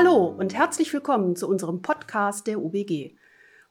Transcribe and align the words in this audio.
Hallo 0.00 0.26
und 0.26 0.54
herzlich 0.54 0.92
willkommen 0.92 1.34
zu 1.34 1.48
unserem 1.48 1.82
Podcast 1.82 2.46
der 2.46 2.62
UBG. 2.62 3.16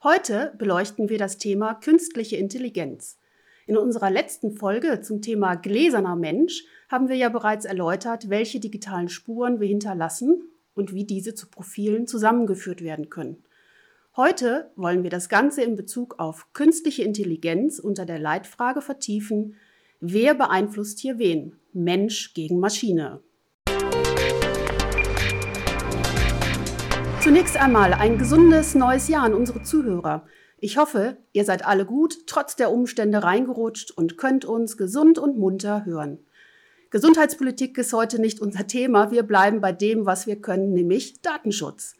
Heute 0.03 0.53
beleuchten 0.57 1.07
wir 1.07 1.17
das 1.17 1.38
Thema 1.38 1.75
künstliche 1.75 2.35
Intelligenz. 2.35 3.17
In 3.65 3.77
unserer 3.77 4.11
letzten 4.11 4.51
Folge 4.51 4.99
zum 4.99 5.21
Thema 5.21 5.55
gläserner 5.55 6.17
Mensch 6.17 6.65
haben 6.89 7.07
wir 7.07 7.16
ja 7.16 7.29
bereits 7.29 7.63
erläutert, 7.63 8.29
welche 8.29 8.59
digitalen 8.59 9.07
Spuren 9.07 9.61
wir 9.61 9.70
hinterlassen 9.70 10.43
und 10.75 10.93
wie 10.93 11.05
diese 11.05 11.34
zu 11.34 11.48
Profilen 11.48 12.07
zusammengeführt 12.07 12.81
werden 12.81 13.09
können. 13.09 13.45
Heute 14.17 14.70
wollen 14.75 15.03
wir 15.03 15.09
das 15.09 15.30
Ganze 15.30 15.62
in 15.62 15.77
Bezug 15.77 16.20
auf 16.20 16.52
künstliche 16.52 17.03
Intelligenz 17.03 17.80
unter 17.80 18.05
der 18.05 18.20
Leitfrage 18.20 18.81
vertiefen, 18.81 19.55
wer 20.02 20.34
beeinflusst 20.34 20.99
hier 20.99 21.20
wen? 21.20 21.55
Mensch 21.71 22.34
gegen 22.34 22.59
Maschine. 22.59 23.21
Zunächst 27.21 27.57
einmal 27.57 27.94
ein 27.94 28.17
gesundes 28.17 28.76
neues 28.76 29.07
Jahr 29.07 29.23
an 29.23 29.34
unsere 29.34 29.63
Zuhörer. 29.63 30.26
Ich 30.59 30.77
hoffe, 30.77 31.17
ihr 31.34 31.45
seid 31.45 31.66
alle 31.66 31.85
gut, 31.85 32.27
trotz 32.27 32.55
der 32.55 32.71
Umstände 32.71 33.23
reingerutscht 33.23 33.91
und 33.91 34.17
könnt 34.17 34.45
uns 34.45 34.77
gesund 34.77 35.17
und 35.17 35.38
munter 35.38 35.84
hören. 35.85 36.20
Gesundheitspolitik 36.90 37.77
ist 37.77 37.91
heute 37.91 38.21
nicht 38.21 38.40
unser 38.40 38.67
Thema. 38.67 39.12
Wir 39.12 39.23
bleiben 39.23 39.62
bei 39.62 39.71
dem, 39.73 40.05
was 40.05 40.26
wir 40.27 40.41
können, 40.41 40.73
nämlich 40.73 41.21
Datenschutz. 41.21 41.95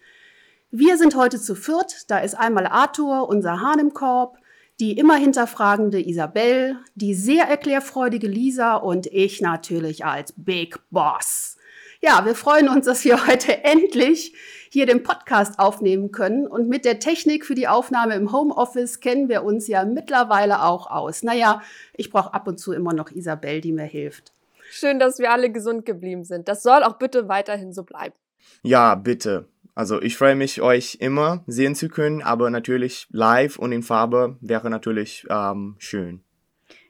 Wir 0.71 0.98
sind 0.98 1.16
heute 1.16 1.41
zu 1.41 1.55
viert. 1.55 2.09
Da 2.09 2.20
ist 2.20 2.35
einmal 2.35 2.68
Arthur, 2.68 3.27
unser 3.27 3.59
Hahn 3.59 3.79
im 3.79 3.93
Korb, 3.93 4.38
die 4.79 4.98
immer 4.98 5.15
hinterfragende 5.15 5.99
Isabel, 5.99 6.77
die 6.95 7.15
sehr 7.15 7.45
erklärfreudige 7.45 8.27
Lisa 8.27 8.76
und 8.76 9.07
ich 9.07 9.41
natürlich 9.41 10.05
als 10.05 10.34
Big 10.38 10.79
Boss. 10.91 11.57
Ja, 12.02 12.26
wir 12.26 12.35
freuen 12.35 12.70
uns, 12.70 12.85
dass 12.85 13.04
wir 13.04 13.27
heute 13.27 13.63
endlich 13.63 14.34
hier 14.70 14.85
den 14.85 15.04
Podcast 15.04 15.60
aufnehmen 15.60 16.12
können. 16.12 16.48
Und 16.48 16.70
mit 16.70 16.85
der 16.85 16.99
Technik 16.99 17.46
für 17.46 17.55
die 17.55 17.68
Aufnahme 17.68 18.15
im 18.15 18.32
Homeoffice 18.32 18.99
kennen 18.99 19.29
wir 19.29 19.43
uns 19.43 19.68
ja 19.68 19.85
mittlerweile 19.85 20.63
auch 20.63 20.90
aus. 20.90 21.23
Naja, 21.23 21.62
ich 21.93 22.10
brauche 22.10 22.34
ab 22.34 22.48
und 22.48 22.60
zu 22.60 22.73
immer 22.73 22.93
noch 22.93 23.12
Isabel, 23.12 23.62
die 23.62 23.71
mir 23.71 23.85
hilft. 23.85 24.32
Schön, 24.70 24.99
dass 24.99 25.20
wir 25.20 25.32
alle 25.32 25.51
gesund 25.51 25.85
geblieben 25.85 26.23
sind. 26.23 26.48
Das 26.48 26.63
soll 26.63 26.84
auch 26.84 26.98
bitte 26.98 27.29
weiterhin 27.29 27.73
so 27.73 27.84
bleiben. 27.84 28.15
Ja, 28.63 28.95
bitte. 28.95 29.48
Also 29.76 30.01
ich 30.01 30.18
freue 30.18 30.35
mich, 30.35 30.62
euch 30.62 30.98
immer 30.99 31.43
sehen 31.45 31.76
zu 31.76 31.88
können, 31.88 32.23
aber 32.23 32.49
natürlich 32.49 33.07
live 33.12 33.60
und 33.60 33.71
in 33.71 33.84
Farbe 33.84 34.35
wäre 34.41 34.70
natürlich 34.70 35.26
ähm, 35.29 35.76
schön. 35.77 36.23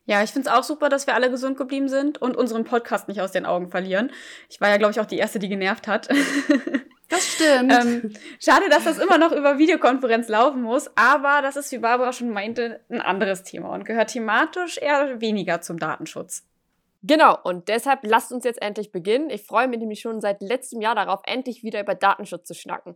Ja, 0.05 0.23
ich 0.23 0.31
finde 0.31 0.49
es 0.49 0.55
auch 0.55 0.63
super, 0.63 0.87
dass 0.87 1.05
wir 1.05 1.13
alle 1.13 1.29
gesund 1.29 1.57
geblieben 1.57 1.89
sind 1.89 2.21
und 2.21 2.37
unseren 2.37 2.63
Podcast 2.63 3.09
nicht 3.09 3.19
aus 3.19 3.33
den 3.33 3.45
Augen 3.45 3.69
verlieren. 3.69 4.09
Ich 4.49 4.61
war 4.61 4.69
ja, 4.69 4.77
glaube 4.77 4.91
ich, 4.91 5.01
auch 5.01 5.05
die 5.05 5.17
Erste, 5.17 5.37
die 5.37 5.49
genervt 5.49 5.85
hat. 5.85 6.07
Das 7.09 7.25
stimmt. 7.25 7.71
ähm, 7.71 8.13
schade, 8.39 8.69
dass 8.69 8.83
das 8.83 8.99
immer 8.99 9.17
noch 9.17 9.31
über 9.31 9.57
Videokonferenz 9.57 10.27
laufen 10.27 10.61
muss, 10.61 10.89
aber 10.95 11.41
das 11.41 11.55
ist, 11.55 11.71
wie 11.71 11.77
Barbara 11.77 12.11
schon 12.11 12.29
meinte, 12.29 12.81
ein 12.89 13.01
anderes 13.01 13.43
Thema 13.43 13.73
und 13.73 13.85
gehört 13.85 14.09
thematisch 14.11 14.77
eher 14.77 15.21
weniger 15.21 15.61
zum 15.61 15.79
Datenschutz. 15.79 16.45
Genau, 17.03 17.37
und 17.43 17.69
deshalb 17.69 17.99
lasst 18.03 18.31
uns 18.31 18.43
jetzt 18.43 18.61
endlich 18.61 18.91
beginnen. 18.91 19.29
Ich 19.29 19.43
freue 19.43 19.67
mich 19.67 19.79
nämlich 19.79 20.01
schon 20.01 20.19
seit 20.19 20.41
letztem 20.41 20.81
Jahr 20.81 20.95
darauf, 20.95 21.21
endlich 21.25 21.63
wieder 21.63 21.79
über 21.79 21.95
Datenschutz 21.95 22.47
zu 22.47 22.53
schnacken. 22.53 22.95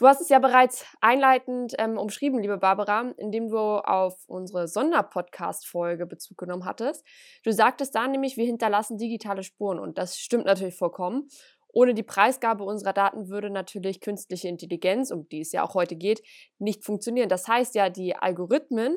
Du 0.00 0.06
hast 0.06 0.20
es 0.22 0.30
ja 0.30 0.38
bereits 0.38 0.86
einleitend 1.02 1.74
ähm, 1.78 1.98
umschrieben, 1.98 2.40
liebe 2.40 2.56
Barbara, 2.56 3.12
indem 3.18 3.50
du 3.50 3.58
auf 3.58 4.24
unsere 4.28 4.66
Sonderpodcast-Folge 4.66 6.06
Bezug 6.06 6.38
genommen 6.38 6.64
hattest. 6.64 7.04
Du 7.44 7.52
sagtest 7.52 7.94
da 7.94 8.08
nämlich, 8.08 8.38
wir 8.38 8.46
hinterlassen 8.46 8.96
digitale 8.96 9.42
Spuren 9.42 9.78
und 9.78 9.98
das 9.98 10.18
stimmt 10.18 10.46
natürlich 10.46 10.76
vollkommen. 10.76 11.28
Ohne 11.72 11.94
die 11.94 12.02
Preisgabe 12.02 12.64
unserer 12.64 12.92
Daten 12.92 13.28
würde 13.28 13.50
natürlich 13.50 14.00
künstliche 14.00 14.48
Intelligenz, 14.48 15.10
um 15.10 15.28
die 15.28 15.40
es 15.40 15.52
ja 15.52 15.62
auch 15.62 15.74
heute 15.74 15.96
geht, 15.96 16.22
nicht 16.58 16.84
funktionieren. 16.84 17.28
Das 17.28 17.46
heißt 17.48 17.74
ja, 17.74 17.90
die 17.90 18.14
Algorithmen, 18.16 18.96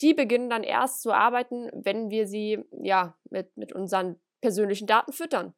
die 0.00 0.14
beginnen 0.14 0.50
dann 0.50 0.62
erst 0.62 1.02
zu 1.02 1.12
arbeiten, 1.12 1.70
wenn 1.72 2.10
wir 2.10 2.26
sie 2.26 2.58
ja 2.82 3.16
mit, 3.30 3.56
mit 3.56 3.72
unseren 3.72 4.16
persönlichen 4.40 4.86
Daten 4.86 5.12
füttern. 5.12 5.54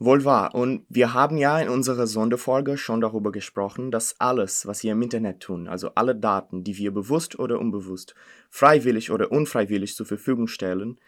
Wohl 0.00 0.24
wahr. 0.24 0.54
Und 0.54 0.86
wir 0.88 1.12
haben 1.12 1.38
ja 1.38 1.58
in 1.58 1.68
unserer 1.68 2.06
Sonderfolge 2.06 2.78
schon 2.78 3.00
darüber 3.00 3.32
gesprochen, 3.32 3.90
dass 3.90 4.20
alles, 4.20 4.64
was 4.64 4.84
wir 4.84 4.92
im 4.92 5.02
Internet 5.02 5.40
tun, 5.40 5.66
also 5.66 5.90
alle 5.96 6.14
Daten, 6.14 6.62
die 6.62 6.76
wir 6.76 6.92
bewusst 6.92 7.36
oder 7.36 7.58
unbewusst, 7.58 8.14
freiwillig 8.48 9.10
oder 9.10 9.32
unfreiwillig 9.32 9.96
zur 9.96 10.06
Verfügung 10.06 10.46
stellen, 10.46 11.00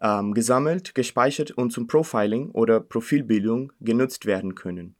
ähm, 0.00 0.34
gesammelt, 0.34 0.94
gespeichert 0.94 1.52
und 1.52 1.70
zum 1.70 1.86
Profiling 1.86 2.50
oder 2.50 2.80
Profilbildung 2.80 3.72
genutzt 3.80 4.26
werden 4.26 4.54
können. 4.54 4.94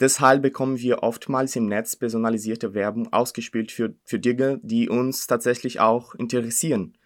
Deshalb 0.00 0.42
bekommen 0.42 0.78
wir 0.78 1.02
oftmals 1.02 1.56
im 1.56 1.66
Netz 1.66 1.96
personalisierte 1.96 2.72
Werbung 2.72 3.12
ausgespielt 3.12 3.72
für, 3.72 3.94
für 4.04 4.20
Dinge, 4.20 4.60
die 4.62 4.88
uns 4.88 5.26
tatsächlich 5.26 5.80
auch 5.80 6.14
interessieren. 6.14 6.96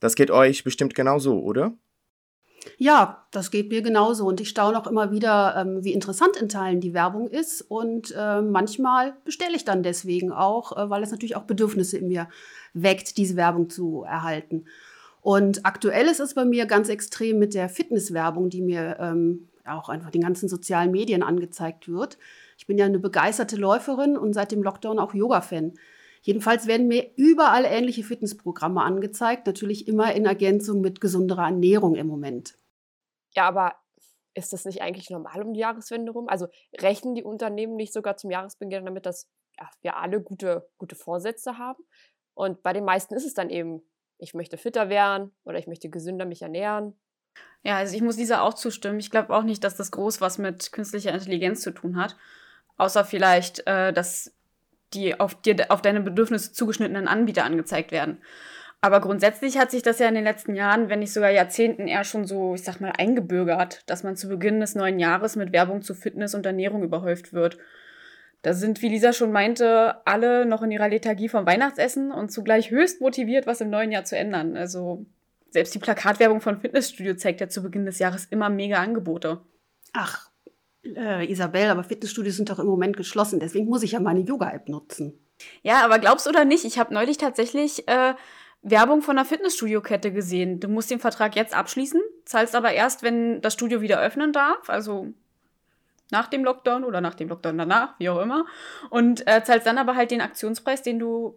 Das 0.00 0.16
geht 0.16 0.32
euch 0.32 0.64
bestimmt 0.64 0.94
genauso, 0.94 1.40
oder? 1.40 1.74
Ja, 2.78 3.26
das 3.30 3.50
geht 3.50 3.70
mir 3.70 3.82
genauso. 3.82 4.26
Und 4.26 4.40
ich 4.40 4.48
staune 4.48 4.78
auch 4.78 4.86
immer 4.86 5.12
wieder, 5.12 5.54
ähm, 5.56 5.84
wie 5.84 5.92
interessant 5.92 6.36
in 6.36 6.48
Teilen 6.48 6.80
die 6.80 6.94
Werbung 6.94 7.28
ist. 7.28 7.62
Und 7.62 8.12
äh, 8.16 8.40
manchmal 8.42 9.16
bestelle 9.24 9.54
ich 9.54 9.64
dann 9.64 9.82
deswegen 9.82 10.32
auch, 10.32 10.76
äh, 10.76 10.90
weil 10.90 11.02
es 11.02 11.10
natürlich 11.10 11.36
auch 11.36 11.44
Bedürfnisse 11.44 11.98
in 11.98 12.08
mir 12.08 12.28
weckt, 12.72 13.16
diese 13.16 13.36
Werbung 13.36 13.70
zu 13.70 14.02
erhalten. 14.02 14.64
Und 15.24 15.64
aktuell 15.64 16.06
ist 16.06 16.20
es 16.20 16.34
bei 16.34 16.44
mir 16.44 16.66
ganz 16.66 16.90
extrem 16.90 17.38
mit 17.38 17.54
der 17.54 17.70
Fitnesswerbung, 17.70 18.50
die 18.50 18.60
mir 18.60 18.98
ähm, 19.00 19.48
auch 19.64 19.88
einfach 19.88 20.10
den 20.10 20.20
ganzen 20.20 20.50
sozialen 20.50 20.90
Medien 20.90 21.22
angezeigt 21.22 21.88
wird. 21.88 22.18
Ich 22.58 22.66
bin 22.66 22.76
ja 22.76 22.84
eine 22.84 22.98
begeisterte 22.98 23.56
Läuferin 23.56 24.18
und 24.18 24.34
seit 24.34 24.52
dem 24.52 24.62
Lockdown 24.62 24.98
auch 24.98 25.14
Yoga-Fan. 25.14 25.78
Jedenfalls 26.20 26.66
werden 26.66 26.88
mir 26.88 27.10
überall 27.16 27.64
ähnliche 27.64 28.02
Fitnessprogramme 28.02 28.82
angezeigt, 28.82 29.46
natürlich 29.46 29.88
immer 29.88 30.14
in 30.14 30.26
Ergänzung 30.26 30.82
mit 30.82 31.00
gesunderer 31.00 31.44
Ernährung 31.44 31.94
im 31.94 32.06
Moment. 32.06 32.58
Ja, 33.34 33.48
aber 33.48 33.76
ist 34.34 34.52
das 34.52 34.66
nicht 34.66 34.82
eigentlich 34.82 35.08
normal 35.08 35.42
um 35.42 35.54
die 35.54 35.60
Jahreswende 35.60 36.12
rum? 36.12 36.28
Also 36.28 36.48
rechnen 36.76 37.14
die 37.14 37.24
Unternehmen 37.24 37.76
nicht 37.76 37.94
sogar 37.94 38.18
zum 38.18 38.30
Jahresbeginn 38.30 38.84
damit, 38.84 39.06
dass 39.06 39.26
ja, 39.58 39.70
wir 39.80 39.96
alle 39.96 40.20
gute, 40.20 40.68
gute 40.76 40.96
Vorsätze 40.96 41.56
haben? 41.56 41.82
Und 42.34 42.62
bei 42.62 42.74
den 42.74 42.84
meisten 42.84 43.14
ist 43.14 43.24
es 43.24 43.32
dann 43.32 43.48
eben, 43.48 43.80
ich 44.24 44.34
möchte 44.34 44.56
fitter 44.56 44.88
werden 44.88 45.30
oder 45.44 45.58
ich 45.58 45.66
möchte 45.66 45.88
gesünder 45.88 46.24
mich 46.24 46.42
ernähren. 46.42 46.94
Ja, 47.62 47.76
also 47.76 47.94
ich 47.94 48.02
muss 48.02 48.16
dieser 48.16 48.42
auch 48.42 48.54
zustimmen. 48.54 48.98
Ich 48.98 49.10
glaube 49.10 49.34
auch 49.34 49.42
nicht, 49.42 49.64
dass 49.64 49.76
das 49.76 49.90
groß 49.90 50.20
was 50.20 50.38
mit 50.38 50.72
künstlicher 50.72 51.12
Intelligenz 51.12 51.60
zu 51.60 51.70
tun 51.70 51.96
hat. 51.96 52.16
Außer 52.76 53.04
vielleicht, 53.04 53.66
äh, 53.66 53.92
dass 53.92 54.34
die 54.92 55.18
auf, 55.18 55.40
dir, 55.40 55.70
auf 55.70 55.82
deine 55.82 56.00
Bedürfnisse 56.00 56.52
zugeschnittenen 56.52 57.08
Anbieter 57.08 57.44
angezeigt 57.44 57.92
werden. 57.92 58.18
Aber 58.80 59.00
grundsätzlich 59.00 59.56
hat 59.56 59.70
sich 59.70 59.82
das 59.82 59.98
ja 59.98 60.08
in 60.08 60.14
den 60.14 60.24
letzten 60.24 60.54
Jahren, 60.54 60.90
wenn 60.90 60.98
nicht 60.98 61.12
sogar 61.12 61.30
Jahrzehnten, 61.30 61.88
eher 61.88 62.04
schon 62.04 62.26
so, 62.26 62.54
ich 62.54 62.64
sag 62.64 62.80
mal, 62.80 62.92
eingebürgert, 62.96 63.88
dass 63.88 64.02
man 64.02 64.14
zu 64.14 64.28
Beginn 64.28 64.60
des 64.60 64.74
neuen 64.74 64.98
Jahres 64.98 65.36
mit 65.36 65.52
Werbung 65.52 65.80
zu 65.80 65.94
Fitness 65.94 66.34
und 66.34 66.44
Ernährung 66.44 66.82
überhäuft 66.82 67.32
wird. 67.32 67.56
Da 68.44 68.52
sind, 68.52 68.82
wie 68.82 68.90
Lisa 68.90 69.14
schon 69.14 69.32
meinte, 69.32 70.06
alle 70.06 70.44
noch 70.44 70.62
in 70.62 70.70
ihrer 70.70 70.90
Lethargie 70.90 71.30
vom 71.30 71.46
Weihnachtsessen 71.46 72.12
und 72.12 72.30
zugleich 72.30 72.70
höchst 72.70 73.00
motiviert, 73.00 73.46
was 73.46 73.62
im 73.62 73.70
neuen 73.70 73.90
Jahr 73.90 74.04
zu 74.04 74.18
ändern. 74.18 74.54
Also 74.54 75.06
selbst 75.48 75.74
die 75.74 75.78
Plakatwerbung 75.78 76.42
von 76.42 76.60
Fitnessstudio 76.60 77.14
zeigt 77.14 77.40
ja 77.40 77.48
zu 77.48 77.62
Beginn 77.62 77.86
des 77.86 77.98
Jahres 77.98 78.26
immer 78.26 78.50
mega 78.50 78.82
Angebote. 78.82 79.40
Ach, 79.94 80.28
äh, 80.84 81.24
Isabel, 81.30 81.70
aber 81.70 81.84
Fitnessstudios 81.84 82.36
sind 82.36 82.50
doch 82.50 82.58
im 82.58 82.66
Moment 82.66 82.98
geschlossen, 82.98 83.40
deswegen 83.40 83.66
muss 83.66 83.82
ich 83.82 83.92
ja 83.92 84.00
meine 84.00 84.20
Yoga-App 84.20 84.68
nutzen. 84.68 85.18
Ja, 85.62 85.82
aber 85.82 85.98
glaubst 85.98 86.26
du 86.26 86.30
oder 86.30 86.44
nicht, 86.44 86.66
ich 86.66 86.78
habe 86.78 86.92
neulich 86.92 87.16
tatsächlich 87.16 87.88
äh, 87.88 88.12
Werbung 88.60 89.00
von 89.00 89.16
einer 89.16 89.24
Fitnessstudio-Kette 89.24 90.12
gesehen. 90.12 90.60
Du 90.60 90.68
musst 90.68 90.90
den 90.90 91.00
Vertrag 91.00 91.34
jetzt 91.34 91.56
abschließen, 91.56 92.02
zahlst 92.26 92.54
aber 92.54 92.72
erst, 92.72 93.02
wenn 93.02 93.40
das 93.40 93.54
Studio 93.54 93.80
wieder 93.80 94.02
öffnen 94.02 94.32
darf, 94.32 94.68
also 94.68 95.14
nach 96.14 96.28
dem 96.28 96.44
Lockdown 96.44 96.84
oder 96.84 97.00
nach 97.00 97.16
dem 97.16 97.28
Lockdown 97.28 97.58
danach, 97.58 97.98
wie 97.98 98.08
auch 98.08 98.22
immer. 98.22 98.46
Und 98.88 99.26
äh, 99.26 99.42
zahlst 99.42 99.66
dann 99.66 99.78
aber 99.78 99.96
halt 99.96 100.12
den 100.12 100.20
Aktionspreis, 100.20 100.82
den 100.82 101.00
du 101.00 101.36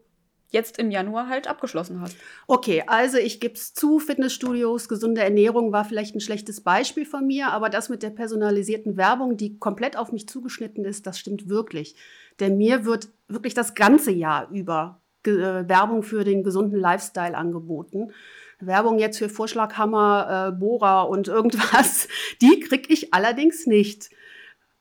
jetzt 0.49 0.77
im 0.77 0.91
Januar 0.91 1.27
halt 1.27 1.47
abgeschlossen 1.47 1.99
hast. 1.99 2.15
Okay, 2.45 2.83
also 2.85 3.17
ich 3.17 3.39
gebe 3.39 3.55
es 3.55 3.73
zu, 3.73 3.97
Fitnessstudios, 3.99 4.87
gesunde 4.87 5.21
Ernährung 5.21 5.71
war 5.71 5.83
vielleicht 5.83 6.15
ein 6.15 6.21
schlechtes 6.21 6.61
Beispiel 6.61 7.05
von 7.05 7.25
mir, 7.25 7.51
aber 7.51 7.69
das 7.69 7.89
mit 7.89 8.03
der 8.03 8.11
personalisierten 8.11 8.97
Werbung, 8.97 9.35
die 9.35 9.57
komplett 9.57 9.97
auf 9.97 10.11
mich 10.11 10.29
zugeschnitten 10.29 10.85
ist, 10.85 11.07
das 11.07 11.17
stimmt 11.17 11.49
wirklich. 11.49 11.95
Denn 12.39 12.57
mir 12.57 12.85
wird 12.85 13.09
wirklich 13.27 13.55
das 13.55 13.73
ganze 13.73 14.11
Jahr 14.11 14.47
über 14.51 15.01
äh, 15.25 15.67
Werbung 15.67 16.03
für 16.03 16.23
den 16.23 16.43
gesunden 16.43 16.79
Lifestyle 16.79 17.35
angeboten. 17.35 18.11
Werbung 18.59 18.99
jetzt 18.99 19.17
für 19.17 19.29
Vorschlaghammer, 19.29 20.49
äh, 20.49 20.51
Bohrer 20.57 21.09
und 21.09 21.27
irgendwas, 21.27 22.07
die 22.41 22.59
kriege 22.59 22.93
ich 22.93 23.13
allerdings 23.13 23.67
nicht. 23.67 24.09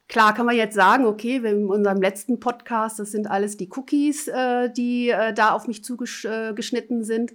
Klar 0.08 0.34
kann 0.34 0.46
man 0.46 0.56
jetzt 0.56 0.74
sagen, 0.74 1.04
okay, 1.04 1.36
in 1.36 1.66
unserem 1.66 2.00
letzten 2.00 2.38
Podcast, 2.38 2.98
das 2.98 3.10
sind 3.10 3.28
alles 3.28 3.56
die 3.56 3.68
Cookies, 3.74 4.28
äh, 4.28 4.70
die 4.70 5.10
äh, 5.10 5.34
da 5.34 5.50
auf 5.50 5.66
mich 5.66 5.82
zugeschnitten 5.82 7.02
sind. 7.02 7.34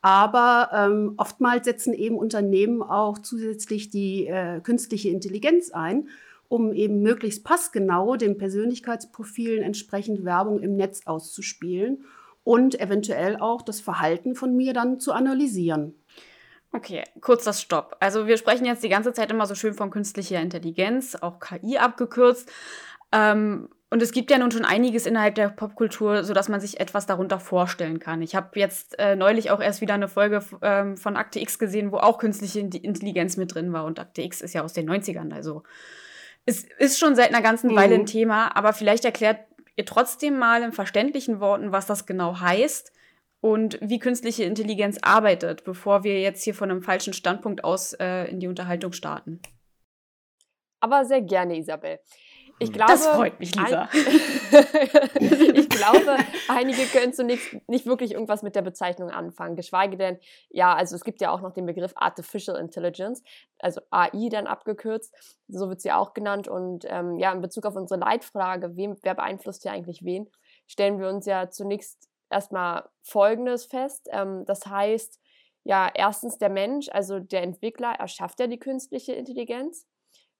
Aber 0.00 0.70
ähm, 0.72 1.14
oftmals 1.16 1.66
setzen 1.66 1.92
eben 1.92 2.16
Unternehmen 2.16 2.82
auch 2.82 3.18
zusätzlich 3.18 3.90
die 3.90 4.26
äh, 4.26 4.60
künstliche 4.60 5.10
Intelligenz 5.10 5.70
ein. 5.72 6.08
um 6.48 6.72
eben 6.72 7.02
möglichst 7.02 7.44
passgenau 7.44 8.16
den 8.16 8.38
Persönlichkeitsprofilen 8.38 9.64
entsprechend 9.64 10.24
Werbung 10.24 10.60
im 10.60 10.76
Netz 10.76 11.00
auszuspielen 11.04 12.04
und 12.44 12.78
eventuell 12.80 13.36
auch 13.36 13.62
das 13.62 13.80
Verhalten 13.80 14.36
von 14.36 14.56
mir 14.56 14.72
dann 14.72 15.00
zu 15.00 15.12
analysieren. 15.12 15.94
Okay, 16.72 17.04
kurz 17.20 17.44
das 17.44 17.62
Stopp. 17.62 17.96
Also 18.00 18.26
wir 18.26 18.36
sprechen 18.36 18.66
jetzt 18.66 18.84
die 18.84 18.88
ganze 18.88 19.12
Zeit 19.12 19.30
immer 19.30 19.46
so 19.46 19.54
schön 19.54 19.74
von 19.74 19.90
künstlicher 19.90 20.40
Intelligenz, 20.40 21.14
auch 21.14 21.40
KI 21.40 21.78
abgekürzt. 21.78 22.50
Ähm, 23.12 23.68
und 23.88 24.02
es 24.02 24.10
gibt 24.10 24.30
ja 24.30 24.38
nun 24.38 24.50
schon 24.50 24.64
einiges 24.64 25.06
innerhalb 25.06 25.36
der 25.36 25.48
Popkultur, 25.48 26.24
sodass 26.24 26.48
man 26.48 26.60
sich 26.60 26.80
etwas 26.80 27.06
darunter 27.06 27.38
vorstellen 27.38 28.00
kann. 28.00 28.20
Ich 28.20 28.34
habe 28.34 28.58
jetzt 28.58 28.98
äh, 28.98 29.14
neulich 29.14 29.50
auch 29.50 29.60
erst 29.60 29.80
wieder 29.80 29.94
eine 29.94 30.08
Folge 30.08 30.42
ähm, 30.60 30.96
von 30.96 31.16
Akte 31.16 31.40
X 31.40 31.58
gesehen, 31.58 31.92
wo 31.92 31.98
auch 31.98 32.18
künstliche 32.18 32.60
Intelligenz 32.60 33.36
mit 33.36 33.54
drin 33.54 33.72
war. 33.72 33.84
Und 33.84 34.00
Akte 34.00 34.22
X 34.22 34.40
ist 34.40 34.54
ja 34.54 34.64
aus 34.64 34.72
den 34.72 34.90
90ern. 34.90 35.32
Also 35.32 35.62
es 36.46 36.64
ist 36.78 36.98
schon 36.98 37.14
seit 37.14 37.28
einer 37.32 37.42
ganzen 37.42 37.70
mhm. 37.70 37.76
Weile 37.76 37.94
ein 37.94 38.06
Thema. 38.06 38.56
Aber 38.56 38.72
vielleicht 38.72 39.04
erklärt 39.04 39.38
ihr 39.76 39.86
trotzdem 39.86 40.36
mal 40.36 40.62
in 40.62 40.72
verständlichen 40.72 41.38
Worten, 41.38 41.70
was 41.70 41.86
das 41.86 42.06
genau 42.06 42.40
heißt 42.40 42.92
und 43.46 43.78
wie 43.80 44.00
künstliche 44.00 44.42
Intelligenz 44.42 44.98
arbeitet, 45.02 45.62
bevor 45.62 46.02
wir 46.02 46.20
jetzt 46.20 46.42
hier 46.42 46.52
von 46.52 46.68
einem 46.68 46.82
falschen 46.82 47.12
Standpunkt 47.12 47.62
aus 47.62 47.92
äh, 47.92 48.24
in 48.24 48.40
die 48.40 48.48
Unterhaltung 48.48 48.90
starten. 48.90 49.40
Aber 50.80 51.04
sehr 51.04 51.20
gerne, 51.20 51.56
Isabel. 51.56 52.00
Ich 52.58 52.72
glaube, 52.72 52.90
das 52.90 53.06
freut 53.06 53.38
mich, 53.38 53.54
Lisa. 53.54 53.88
ich 53.92 55.68
glaube, 55.68 56.16
einige 56.48 56.86
können 56.86 57.12
zunächst 57.12 57.56
nicht 57.68 57.86
wirklich 57.86 58.14
irgendwas 58.14 58.42
mit 58.42 58.56
der 58.56 58.62
Bezeichnung 58.62 59.10
anfangen, 59.10 59.54
geschweige 59.54 59.96
denn, 59.96 60.18
ja, 60.48 60.74
also 60.74 60.96
es 60.96 61.04
gibt 61.04 61.20
ja 61.20 61.30
auch 61.30 61.40
noch 61.40 61.52
den 61.52 61.66
Begriff 61.66 61.92
Artificial 61.94 62.56
Intelligence, 62.56 63.22
also 63.60 63.80
AI 63.90 64.28
dann 64.28 64.48
abgekürzt, 64.48 65.14
so 65.46 65.68
wird 65.68 65.80
sie 65.82 65.92
auch 65.92 66.14
genannt. 66.14 66.48
Und 66.48 66.84
ähm, 66.88 67.16
ja, 67.16 67.30
in 67.30 67.42
Bezug 67.42 67.64
auf 67.64 67.76
unsere 67.76 68.00
Leitfrage, 68.00 68.76
wem, 68.76 68.96
wer 69.02 69.14
beeinflusst 69.14 69.64
ja 69.64 69.70
eigentlich 69.70 70.02
wen, 70.02 70.28
stellen 70.66 70.98
wir 70.98 71.08
uns 71.08 71.26
ja 71.26 71.48
zunächst 71.48 72.08
erstmal 72.30 72.88
Folgendes 73.02 73.66
fest. 73.66 74.08
Ähm, 74.12 74.44
das 74.46 74.66
heißt, 74.66 75.20
ja, 75.64 75.90
erstens 75.92 76.38
der 76.38 76.48
Mensch, 76.48 76.88
also 76.90 77.18
der 77.18 77.42
Entwickler, 77.42 77.92
erschafft 77.92 78.38
ja 78.40 78.46
die 78.46 78.58
künstliche 78.58 79.12
Intelligenz. 79.12 79.86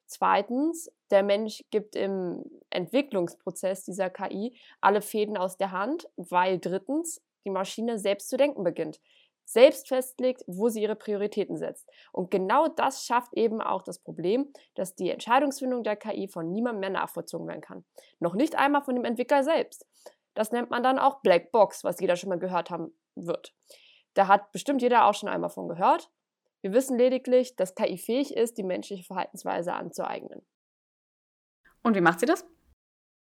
Zweitens, 0.06 0.88
der 1.10 1.24
Mensch 1.24 1.64
gibt 1.70 1.96
im 1.96 2.44
Entwicklungsprozess 2.70 3.84
dieser 3.84 4.08
KI 4.08 4.56
alle 4.80 5.00
Fäden 5.00 5.36
aus 5.36 5.56
der 5.56 5.72
Hand, 5.72 6.08
weil 6.16 6.60
drittens 6.60 7.20
die 7.44 7.50
Maschine 7.50 7.98
selbst 7.98 8.28
zu 8.28 8.36
denken 8.36 8.62
beginnt, 8.62 9.00
selbst 9.44 9.88
festlegt, 9.88 10.44
wo 10.46 10.68
sie 10.68 10.82
ihre 10.82 10.96
Prioritäten 10.96 11.56
setzt. 11.56 11.88
Und 12.12 12.30
genau 12.30 12.68
das 12.68 13.04
schafft 13.04 13.32
eben 13.34 13.60
auch 13.60 13.82
das 13.82 14.00
Problem, 14.00 14.52
dass 14.74 14.94
die 14.94 15.10
Entscheidungsfindung 15.10 15.82
der 15.82 15.96
KI 15.96 16.28
von 16.28 16.52
niemandem 16.52 16.80
mehr 16.80 16.90
nachvollzogen 16.90 17.46
werden 17.46 17.60
kann. 17.60 17.84
Noch 18.18 18.34
nicht 18.34 18.56
einmal 18.56 18.82
von 18.82 18.96
dem 18.96 19.04
Entwickler 19.04 19.44
selbst. 19.44 19.86
Das 20.36 20.52
nennt 20.52 20.70
man 20.70 20.82
dann 20.82 20.98
auch 20.98 21.22
Black 21.22 21.50
Box, 21.50 21.82
was 21.82 21.98
jeder 21.98 22.14
schon 22.14 22.28
mal 22.28 22.38
gehört 22.38 22.70
haben 22.70 22.92
wird. 23.16 23.54
Da 24.14 24.28
hat 24.28 24.52
bestimmt 24.52 24.82
jeder 24.82 25.06
auch 25.06 25.14
schon 25.14 25.28
einmal 25.28 25.50
von 25.50 25.68
gehört. 25.68 26.10
Wir 26.62 26.72
wissen 26.72 26.98
lediglich, 26.98 27.56
dass 27.56 27.74
KI 27.74 27.96
fähig 27.98 28.34
ist, 28.36 28.58
die 28.58 28.62
menschliche 28.62 29.04
Verhaltensweise 29.04 29.72
anzueignen. 29.72 30.46
Und 31.82 31.96
wie 31.96 32.00
macht 32.00 32.20
sie 32.20 32.26
das? 32.26 32.46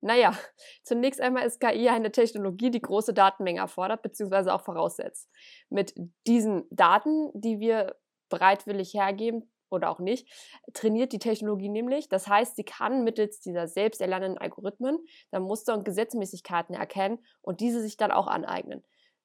Naja, 0.01 0.37
zunächst 0.83 1.21
einmal 1.21 1.47
ist 1.47 1.61
KI 1.61 1.89
eine 1.89 2.13
Technologie, 2.13 2.71
die 2.71 2.83
große 2.83 3.15
Datenmengen 3.15 3.63
erfordert 3.63 4.03
bzw. 4.03 4.51
auch 4.51 4.63
voraussetzt. 4.63 5.31
Mit 5.71 5.95
diesen 6.27 6.67
Daten, 6.71 7.31
die 7.35 7.59
wir 7.59 7.97
bereitwillig 8.29 8.93
hergeben 8.93 9.51
oder 9.71 9.91
auch 9.91 9.99
nicht, 9.99 10.29
trainiert 10.73 11.13
die 11.13 11.19
Technologie 11.19 11.69
nämlich. 11.69 12.09
Das 12.09 12.29
heißt, 12.29 12.57
sie 12.57 12.65
kann 12.65 13.05
mittels 13.05 13.41
dieser 13.41 13.67
selbsterlernenden 13.67 14.39
Algorithmen 14.39 14.99
dann 15.31 15.43
Muster 15.43 15.75
und 15.75 15.85
Gesetzmäßigkeiten 15.85 16.75
erkennen 16.75 17.19
und 17.43 17.61
diese 17.61 17.81
sich 17.81 17.97
dann 17.97 18.11
auch 18.11 18.27
aneignen. 18.27 18.85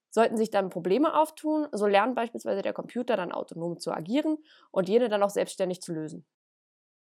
Sollten 0.10 0.38
sich 0.38 0.52
dann 0.52 0.70
Probleme 0.70 1.20
auftun, 1.20 1.68
so 1.72 1.88
lernt 1.88 2.16
beispielsweise 2.16 2.62
der 2.62 2.74
Computer 2.74 3.18
dann 3.18 3.32
autonom 3.32 3.80
zu 3.80 3.92
agieren 3.92 4.38
und 4.70 4.88
jene 4.88 5.10
dann 5.10 5.24
auch 5.24 5.32
selbstständig 5.32 5.82
zu 5.82 5.94
lösen. 5.94 6.26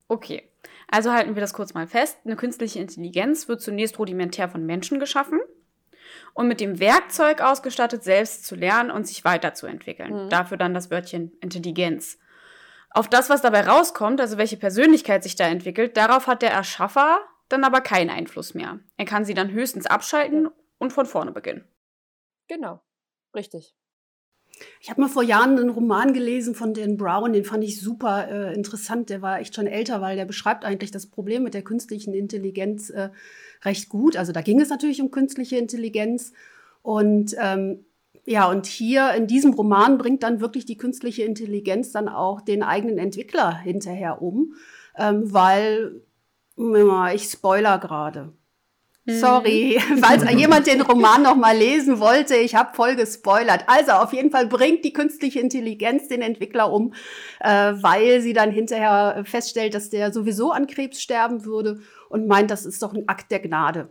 Okay, 0.08 0.49
also 0.88 1.12
halten 1.12 1.35
wir 1.35 1.40
das 1.40 1.55
kurz 1.55 1.75
mal 1.75 1.87
fest. 1.87 2.19
Eine 2.25 2.37
künstliche 2.37 2.78
Intelligenz 2.78 3.49
wird 3.49 3.62
zunächst 3.62 3.99
rudimentär 3.99 4.49
von 4.49 4.64
Menschen 4.67 5.00
geschaffen 5.00 5.40
und 6.35 6.49
mit 6.49 6.61
dem 6.61 6.81
Werkzeug 6.81 7.40
ausgestattet, 7.40 8.05
selbst 8.05 8.44
zu 8.44 8.55
lernen 8.55 8.90
und 8.90 9.06
sich 9.06 9.25
weiterzuentwickeln. 9.25 10.25
Mhm. 10.25 10.28
Dafür 10.28 10.56
dann 10.56 10.75
das 10.75 10.90
Wörtchen 10.90 11.32
Intelligenz. 11.40 12.19
Auf 12.94 13.08
das, 13.08 13.30
was 13.30 13.40
dabei 13.40 13.66
rauskommt, 13.66 14.20
also 14.20 14.36
welche 14.36 14.56
Persönlichkeit 14.56 15.22
sich 15.22 15.36
da 15.36 15.46
entwickelt, 15.48 15.96
darauf 15.96 16.26
hat 16.26 16.42
der 16.42 16.50
Erschaffer 16.50 17.20
dann 17.48 17.64
aber 17.64 17.80
keinen 17.80 18.10
Einfluss 18.10 18.54
mehr. 18.54 18.80
Er 18.96 19.04
kann 19.04 19.24
sie 19.24 19.34
dann 19.34 19.50
höchstens 19.50 19.86
abschalten 19.86 20.48
und 20.78 20.92
von 20.92 21.06
vorne 21.06 21.32
beginnen. 21.32 21.64
Genau. 22.48 22.80
Richtig. 23.34 23.74
Ich 24.80 24.90
habe 24.90 25.00
mal 25.00 25.08
vor 25.08 25.22
Jahren 25.22 25.58
einen 25.58 25.70
Roman 25.70 26.12
gelesen 26.12 26.54
von 26.54 26.74
Dan 26.74 26.96
Brown, 26.96 27.32
den 27.32 27.44
fand 27.44 27.64
ich 27.64 27.80
super 27.80 28.28
äh, 28.28 28.54
interessant. 28.54 29.08
Der 29.10 29.22
war 29.22 29.40
echt 29.40 29.54
schon 29.54 29.66
älter, 29.66 30.00
weil 30.00 30.16
der 30.16 30.26
beschreibt 30.26 30.64
eigentlich 30.64 30.90
das 30.90 31.06
Problem 31.06 31.42
mit 31.42 31.54
der 31.54 31.62
künstlichen 31.62 32.14
Intelligenz 32.14 32.90
äh, 32.90 33.10
recht 33.62 33.88
gut. 33.88 34.16
Also 34.16 34.32
da 34.32 34.42
ging 34.42 34.60
es 34.60 34.68
natürlich 34.68 35.00
um 35.00 35.10
künstliche 35.10 35.56
Intelligenz. 35.56 36.32
Und 36.82 37.34
ähm, 37.38 37.84
ja, 38.24 38.48
und 38.48 38.66
hier 38.66 39.12
in 39.14 39.26
diesem 39.26 39.52
Roman 39.52 39.98
bringt 39.98 40.22
dann 40.22 40.40
wirklich 40.40 40.64
die 40.64 40.76
künstliche 40.76 41.24
Intelligenz 41.24 41.90
dann 41.90 42.08
auch 42.08 42.40
den 42.40 42.62
eigenen 42.62 42.98
Entwickler 42.98 43.58
hinterher 43.58 44.22
um, 44.22 44.54
ähm, 44.96 45.32
weil, 45.32 46.02
ich 46.56 47.24
spoiler 47.24 47.78
gerade. 47.78 48.32
Mhm. 49.04 49.19
Sorry, 49.19 49.80
falls 50.00 50.30
jemand 50.30 50.69
den 50.69 50.82
Roman 50.82 51.22
noch 51.22 51.34
mal 51.34 51.56
lesen 51.56 51.98
wollte, 51.98 52.36
ich 52.36 52.54
habe 52.54 52.76
voll 52.76 52.94
gespoilert. 52.94 53.64
Also 53.66 53.92
auf 53.92 54.12
jeden 54.12 54.30
Fall 54.30 54.46
bringt 54.46 54.84
die 54.84 54.92
künstliche 54.92 55.40
Intelligenz 55.40 56.06
den 56.06 56.22
Entwickler 56.22 56.72
um, 56.72 56.94
äh, 57.40 57.72
weil 57.75 58.20
sie 58.20 58.32
dann 58.32 58.52
hinterher 58.52 59.25
feststellt, 59.25 59.75
dass 59.75 59.90
der 59.90 60.12
sowieso 60.12 60.52
an 60.52 60.68
Krebs 60.68 61.02
sterben 61.02 61.44
würde 61.44 61.80
und 62.08 62.28
meint, 62.28 62.52
das 62.52 62.64
ist 62.64 62.82
doch 62.82 62.94
ein 62.94 63.08
Akt 63.08 63.32
der 63.32 63.40
Gnade. 63.40 63.90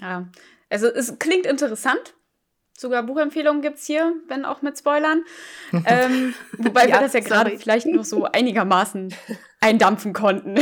Ja, 0.00 0.28
also 0.68 0.88
es 0.88 1.18
klingt 1.18 1.46
interessant. 1.46 2.14
Sogar 2.76 3.04
Buchempfehlungen 3.04 3.62
gibt 3.62 3.78
es 3.78 3.86
hier, 3.86 4.14
wenn 4.26 4.44
auch 4.44 4.62
mit 4.62 4.76
Spoilern. 4.76 5.24
ähm, 5.86 6.34
wobei 6.58 6.88
ja, 6.88 6.96
wir 6.96 7.00
das 7.00 7.12
ja 7.12 7.20
gerade 7.20 7.56
vielleicht 7.58 7.86
noch 7.86 8.04
so 8.04 8.24
einigermaßen 8.24 9.14
eindampfen 9.60 10.12
konnten. 10.12 10.56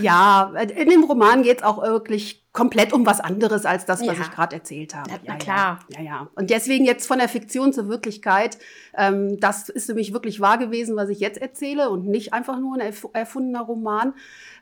ja, 0.00 0.52
in 0.54 0.90
dem 0.90 1.04
Roman 1.04 1.42
geht 1.42 1.58
es 1.58 1.62
auch 1.64 1.82
wirklich 1.82 2.47
komplett 2.58 2.92
um 2.92 3.06
was 3.06 3.20
anderes 3.20 3.64
als 3.64 3.86
das, 3.86 4.00
was 4.00 4.18
ja. 4.18 4.22
ich 4.24 4.32
gerade 4.32 4.56
erzählt 4.56 4.92
habe. 4.92 5.08
Na, 5.08 5.18
ja, 5.22 5.38
klar. 5.38 5.78
Ja, 5.90 6.02
ja. 6.02 6.28
Und 6.34 6.50
deswegen 6.50 6.84
jetzt 6.84 7.06
von 7.06 7.18
der 7.18 7.28
Fiktion 7.28 7.72
zur 7.72 7.88
Wirklichkeit. 7.88 8.58
Ähm, 8.96 9.38
das 9.38 9.68
ist 9.68 9.86
nämlich 9.86 10.12
wirklich 10.12 10.40
wahr 10.40 10.58
gewesen, 10.58 10.96
was 10.96 11.08
ich 11.08 11.20
jetzt 11.20 11.40
erzähle 11.40 11.88
und 11.88 12.08
nicht 12.08 12.32
einfach 12.32 12.58
nur 12.58 12.74
ein 12.74 12.80
erf 12.80 13.06
erfundener 13.12 13.60
Roman. 13.60 14.12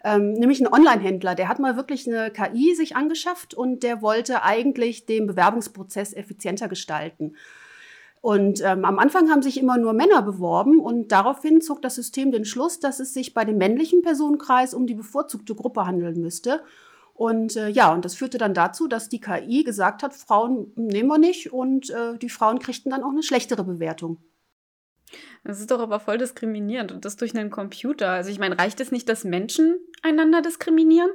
Ähm, 0.05 0.35
nämlich 0.35 0.61
ein 0.61 0.71
Online-Händler, 0.71 1.35
der 1.35 1.49
hat 1.49 1.59
mal 1.59 1.77
wirklich 1.77 2.07
eine 2.07 2.31
KI 2.31 2.75
sich 2.75 2.97
angeschafft 2.97 3.55
und 3.55 3.83
der 3.83 4.03
wollte 4.03 4.43
eigentlich 4.43 5.07
den 5.07 5.27
Bewerbungsprozess 5.27 6.13
effizienter 6.13 6.69
gestalten. 6.69 7.35
Und 8.21 8.61
ähm, 8.63 8.85
am 8.85 8.99
Anfang 8.99 9.31
haben 9.31 9.41
sich 9.41 9.59
immer 9.59 9.79
nur 9.79 9.95
Männer 9.95 10.21
beworben 10.21 10.81
und 10.81 11.13
daraufhin 11.13 11.63
zog 11.63 11.81
das 11.81 11.95
System 11.95 12.31
den 12.31 12.45
Schluss, 12.45 12.79
dass 12.79 13.01
es 13.01 13.15
sich 13.15 13.33
bei 13.33 13.47
dem 13.47 13.57
männlichen 13.57 14.03
Personenkreis 14.03 14.75
um 14.75 14.87
die 14.87 14.95
bevorzugte 14.95 15.55
Gruppe 15.55 15.87
handeln 15.87 16.21
müsste. 16.21 16.61
Und 17.17 17.57
äh, 17.57 17.69
ja, 17.69 17.95
und 17.95 18.05
das 18.05 18.15
führte 18.15 18.37
dann 18.37 18.53
dazu, 18.53 18.89
dass 18.89 19.09
die 19.09 19.21
KI 19.21 19.65
gesagt 19.65 20.03
hat, 20.03 20.13
Frauen 20.13 20.71
nehmen 20.77 21.09
wir 21.09 21.17
nicht 21.17 21.51
und 21.51 21.89
äh, 21.89 22.19
die 22.19 22.29
Frauen 22.29 22.59
kriegten 22.59 22.91
dann 22.91 23.03
auch 23.03 23.11
eine 23.11 23.23
schlechtere 23.23 23.65
Bewertung. 23.65 24.19
Das 25.43 25.59
ist 25.59 25.71
doch 25.71 25.81
aber 25.81 25.99
voll 25.99 26.19
diskriminierend 26.19 26.93
und 26.93 27.07
das 27.07 27.17
durch 27.17 27.35
einen 27.35 27.49
Computer. 27.49 28.11
Also 28.11 28.31
ich 28.31 28.39
meine, 28.39 28.59
reicht 28.59 28.81
es 28.81 28.93
nicht, 28.93 29.09
dass 29.09 29.25
Menschen 29.25 29.79
einander 30.03 30.43
diskriminieren? 30.43 31.11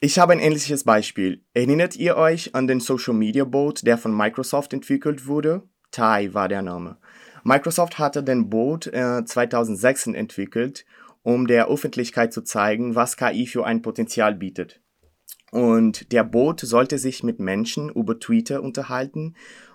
Ich 0.00 0.20
habe 0.20 0.32
ein 0.32 0.38
ähnliches 0.38 0.84
Beispiel. 0.84 1.42
Erinnert 1.54 1.96
ihr 1.96 2.16
euch 2.16 2.54
an 2.54 2.68
den 2.68 2.78
Social 2.78 3.14
Media 3.14 3.44
Bot, 3.44 3.84
der 3.84 3.98
von 3.98 4.16
Microsoft 4.16 4.72
entwickelt 4.72 5.26
wurde? 5.26 5.62
Tai 5.90 6.34
war 6.34 6.48
der 6.48 6.62
Name. 6.62 6.98
Microsoft 7.42 7.98
hatte 7.98 8.22
den 8.22 8.48
Boot 8.48 8.86
äh, 8.86 9.24
2006 9.24 10.08
entwickelt, 10.08 10.84
um 11.22 11.48
der 11.48 11.66
Öffentlichkeit 11.66 12.32
zu 12.32 12.42
zeigen, 12.42 12.94
was 12.94 13.16
KI 13.16 13.46
für 13.46 13.64
ein 13.64 13.82
Potenzial 13.82 14.36
bietet. 14.36 14.83
Und 15.50 16.12
der 16.12 16.24
Boot 16.24 16.60
sollte 16.60 16.98
sich 16.98 17.22
mit 17.22 17.38
Menschen 17.38 17.88
über 17.90 18.18
Twitter 18.18 18.62
unterhalten 18.62 19.34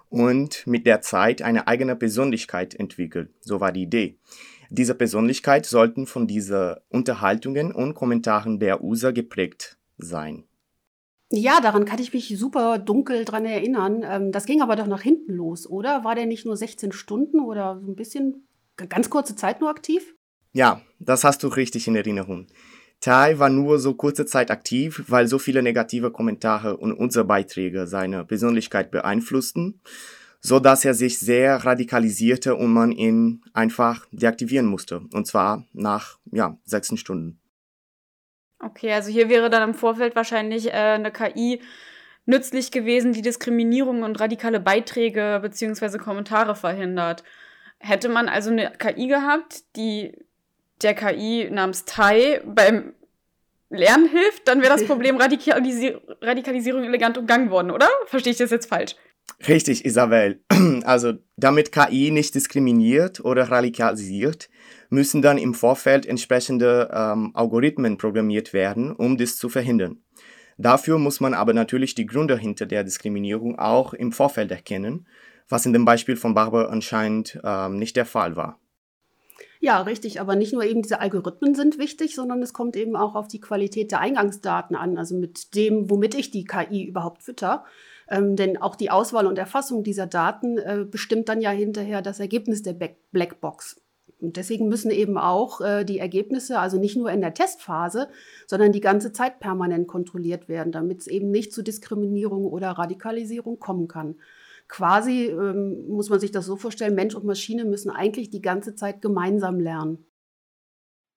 und 0.09 0.65
mit 0.67 0.85
der 0.85 1.01
Zeit 1.01 1.41
eine 1.41 1.67
eigene 1.67 1.95
Persönlichkeit 1.95 2.75
entwickeln. 2.75 3.29
So 3.39 3.61
war 3.61 3.71
die 3.71 3.83
Idee. 3.83 4.17
Diese 4.69 4.93
Persönlichkeit 4.93 5.65
sollten 5.65 6.05
von 6.05 6.27
diesen 6.27 6.75
Unterhaltungen 6.89 7.71
und 7.71 7.95
Kommentaren 7.95 8.59
der 8.59 8.83
User 8.83 9.13
geprägt 9.13 9.77
sein. 9.97 10.43
Ja, 11.31 11.61
daran 11.61 11.85
kann 11.85 11.99
ich 11.99 12.13
mich 12.13 12.35
super 12.37 12.79
dunkel 12.79 13.23
dran 13.23 13.45
erinnern. 13.45 14.03
Ähm, 14.03 14.31
das 14.31 14.45
ging 14.45 14.61
aber 14.61 14.75
doch 14.75 14.87
nach 14.87 15.01
hinten 15.01 15.33
los, 15.33 15.69
oder? 15.69 16.03
War 16.03 16.15
der 16.15 16.25
nicht 16.25 16.45
nur 16.45 16.57
16 16.57 16.91
Stunden 16.91 17.39
oder 17.39 17.79
so 17.79 17.91
ein 17.91 17.95
bisschen, 17.95 18.47
ganz 18.75 19.09
kurze 19.09 19.35
Zeit 19.35 19.61
nur 19.61 19.69
aktiv? 19.69 20.15
Ja, 20.53 20.81
das 20.99 21.23
hast 21.23 21.43
du 21.43 21.47
richtig 21.47 21.87
in 21.87 21.95
Erinnerung. 21.95 22.47
Tai 23.01 23.39
war 23.39 23.50
nur 23.50 23.79
so 23.79 23.94
kurze 23.94 24.25
Zeit 24.25 24.51
aktiv, 24.51 25.03
weil 25.08 25.27
so 25.27 25.39
viele 25.39 25.63
negative 25.63 26.12
Kommentare 26.12 26.77
und 26.77 26.91
unsere 26.94 27.24
Beiträge 27.24 27.88
seine 27.88 28.25
Persönlichkeit 28.25 28.91
beeinflussten, 28.91 29.82
so 30.41 30.60
dass 30.60 30.84
er 30.84 30.94
sich 30.94 31.20
sehr 31.20 31.65
radikalisierte 31.65 32.56
und 32.56 32.74
man 32.74 32.91
ihn 32.91 33.41
einfach 33.53 34.06
deaktivieren 34.12 34.65
musste. 34.65 35.01
Und 35.13 35.27
zwar 35.27 35.65
nach, 35.72 36.18
ja, 36.32 36.58
sechs 36.65 36.98
Stunden. 37.00 37.39
Okay, 38.62 38.91
also 38.91 39.10
hier 39.10 39.29
wäre 39.29 39.50
dann 39.50 39.70
im 39.70 39.75
Vorfeld 39.75 40.18
wahrscheinlich 40.18 40.68
äh, 40.68 40.72
eine 40.72 41.12
KI 41.12 41.62
nützlich 42.25 42.72
gewesen, 42.72 43.13
die 43.13 43.22
Diskriminierung 43.22 44.03
und 44.03 44.20
radikale 44.20 44.60
Beiträge 44.60 45.39
bzw. 45.41 45.98
Kommentare 45.98 46.56
verhindert. 46.56 47.24
Hätte 47.79 48.10
man 48.10 48.27
also 48.27 48.51
eine 48.51 48.74
KI 48.77 49.08
gehabt, 49.08 49.63
die 49.77 50.13
der 50.81 50.93
KI 50.93 51.50
namens 51.51 51.86
Tai 51.86 52.41
beim 52.45 52.93
Lernen 53.69 54.09
hilft, 54.09 54.48
dann 54.48 54.62
wäre 54.62 54.74
das 54.74 54.86
Problem 54.88 55.17
Radikalisi 55.17 55.95
Radikalisierung 56.21 56.83
elegant 56.83 57.17
umgangen 57.17 57.51
worden, 57.51 57.71
oder? 57.71 57.88
Verstehe 58.07 58.31
ich 58.31 58.38
das 58.38 58.51
jetzt 58.51 58.67
falsch? 58.67 58.95
Richtig, 59.48 59.86
Isabel. 59.86 60.41
Also 60.86 61.13
damit 61.36 61.71
KI 61.71 62.09
nicht 62.09 62.36
diskriminiert 62.36 63.19
oder 63.19 63.51
radikalisiert, 63.51 64.50
müssen 64.89 65.21
dann 65.21 65.38
im 65.38 65.53
Vorfeld 65.53 66.05
entsprechende 66.05 66.89
ähm, 66.91 67.31
Algorithmen 67.33 67.98
programmiert 67.98 68.53
werden, 68.53 68.91
um 68.93 69.17
das 69.17 69.36
zu 69.38 69.50
verhindern. 69.50 70.01
Dafür 70.57 70.98
muss 70.98 71.19
man 71.19 71.33
aber 71.33 71.53
natürlich 71.53 71.95
die 71.95 72.05
Gründe 72.05 72.38
hinter 72.38 72.65
der 72.65 72.83
Diskriminierung 72.83 73.59
auch 73.59 73.93
im 73.93 74.12
Vorfeld 74.12 74.51
erkennen, 74.51 75.07
was 75.48 75.65
in 75.65 75.74
dem 75.74 75.86
Beispiel 75.86 76.15
von 76.15 76.33
Barber 76.33 76.69
anscheinend 76.69 77.39
ähm, 77.43 77.77
nicht 77.77 77.95
der 77.95 78.05
Fall 78.05 78.36
war. 78.36 78.59
Ja, 79.60 79.81
richtig. 79.81 80.22
Aber 80.22 80.36
nicht 80.36 80.53
nur 80.53 80.63
eben 80.63 80.81
diese 80.81 81.00
Algorithmen 81.00 81.55
sind 81.55 81.77
wichtig, 81.77 82.15
sondern 82.15 82.41
es 82.41 82.53
kommt 82.53 82.75
eben 82.75 82.96
auch 82.96 83.15
auf 83.15 83.27
die 83.27 83.41
Qualität 83.41 83.91
der 83.91 84.00
Eingangsdaten 84.00 84.75
an, 84.75 84.98
also 84.98 85.15
mit 85.15 85.55
dem, 85.55 85.89
womit 85.89 86.15
ich 86.15 86.31
die 86.31 86.46
KI 86.46 86.84
überhaupt 86.84 87.24
fütter. 87.24 87.65
Ähm, 88.10 88.36
denn 88.36 88.58
auch 88.58 88.75
die 88.75 88.89
Auswahl 88.89 89.27
und 89.27 89.38
Erfassung 89.38 89.84
dieser 89.84 90.08
Daten 90.08 90.58
äh, 90.58 90.86
bestimmt 90.89 91.29
dann 91.29 91.41
ja 91.41 91.51
hinterher 91.51 92.01
das 92.01 92.19
Ergebnis 92.19 92.63
der 92.63 92.75
Blackbox. 93.12 93.81
Und 94.19 94.36
deswegen 94.36 94.67
müssen 94.67 94.91
eben 94.91 95.17
auch 95.17 95.62
äh, 95.62 95.86
die 95.86 96.00
Ergebnisse, 96.00 96.60
also 96.60 96.77
nicht 96.77 96.98
nur 96.98 97.12
in 97.12 97.22
der 97.22 97.34
Testphase, 97.34 98.10
sondern 98.48 98.72
die 98.72 98.81
ganze 98.81 99.13
Zeit 99.13 99.39
permanent 99.39 99.88
kontrolliert 99.88 100.50
werden, 100.50 100.72
damit 100.72 101.01
es 101.01 101.08
eben 101.08 101.31
nicht 101.31 101.53
zu 101.53 101.62
Diskriminierung 101.62 102.46
oder 102.46 102.72
Radikalisierung 102.72 103.60
kommen 103.60 103.88
kann. 103.88 104.15
Quasi 104.69 105.25
ähm, 105.25 105.88
muss 105.88 106.09
man 106.09 106.19
sich 106.19 106.31
das 106.31 106.45
so 106.45 106.55
vorstellen, 106.55 106.95
Mensch 106.95 107.15
und 107.15 107.25
Maschine 107.25 107.65
müssen 107.65 107.89
eigentlich 107.89 108.29
die 108.29 108.41
ganze 108.41 108.75
Zeit 108.75 109.01
gemeinsam 109.01 109.59
lernen. 109.59 110.05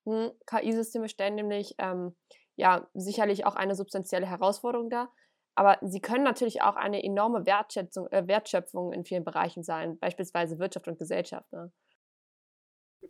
Hm, 0.06 0.30
KI-Systeme 0.46 1.08
stellen 1.08 1.34
nämlich 1.34 1.74
ähm, 1.78 2.16
ja 2.56 2.88
sicherlich 2.94 3.44
auch 3.44 3.54
eine 3.54 3.74
substanzielle 3.74 4.26
Herausforderung 4.26 4.88
dar, 4.88 5.12
aber 5.54 5.78
sie 5.82 6.00
können 6.00 6.24
natürlich 6.24 6.62
auch 6.62 6.76
eine 6.76 7.04
enorme 7.04 7.44
Wertschätzung, 7.44 8.08
äh, 8.10 8.26
Wertschöpfung 8.26 8.92
in 8.92 9.04
vielen 9.04 9.22
Bereichen 9.22 9.62
sein, 9.62 9.98
beispielsweise 9.98 10.58
Wirtschaft 10.58 10.88
und 10.88 10.98
Gesellschaft. 10.98 11.52
Ne? 11.52 11.70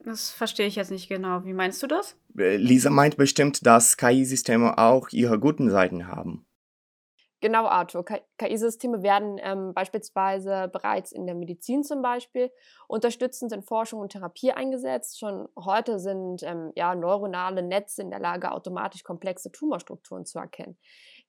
Das 0.05 0.31
verstehe 0.31 0.67
ich 0.67 0.75
jetzt 0.75 0.91
nicht 0.91 1.09
genau. 1.09 1.45
Wie 1.45 1.53
meinst 1.53 1.83
du 1.83 1.87
das? 1.87 2.17
Äh, 2.37 2.57
Lisa 2.57 2.91
meint 2.91 3.17
bestimmt, 3.17 3.65
dass 3.65 3.97
KI-Systeme 3.97 4.77
auch 4.77 5.11
ihre 5.11 5.39
guten 5.39 5.71
Seiten 5.71 6.09
haben. 6.09 6.45
Genau, 7.43 7.67
Arthur. 7.67 8.05
KI-Systeme 8.39 9.03
werden 9.03 9.37
ähm, 9.43 9.75
beispielsweise 9.75 10.69
bereits 10.69 11.11
in 11.11 11.27
der 11.27 11.35
Medizin 11.35 11.83
zum 11.83 12.01
Beispiel 12.01 12.53
unterstützend 12.87 13.51
in 13.51 13.65
Forschung 13.65 13.99
und 13.99 14.13
Therapie 14.13 14.53
eingesetzt. 14.53 15.19
Schon 15.19 15.49
heute 15.59 15.99
sind 15.99 16.45
ähm, 16.45 16.71
ja, 16.77 16.95
neuronale 16.95 17.65
Netze 17.65 18.01
in 18.01 18.11
der 18.11 18.21
Lage, 18.21 18.53
automatisch 18.53 19.03
komplexe 19.03 19.51
Tumorstrukturen 19.51 20.25
zu 20.25 20.39
erkennen. 20.39 20.79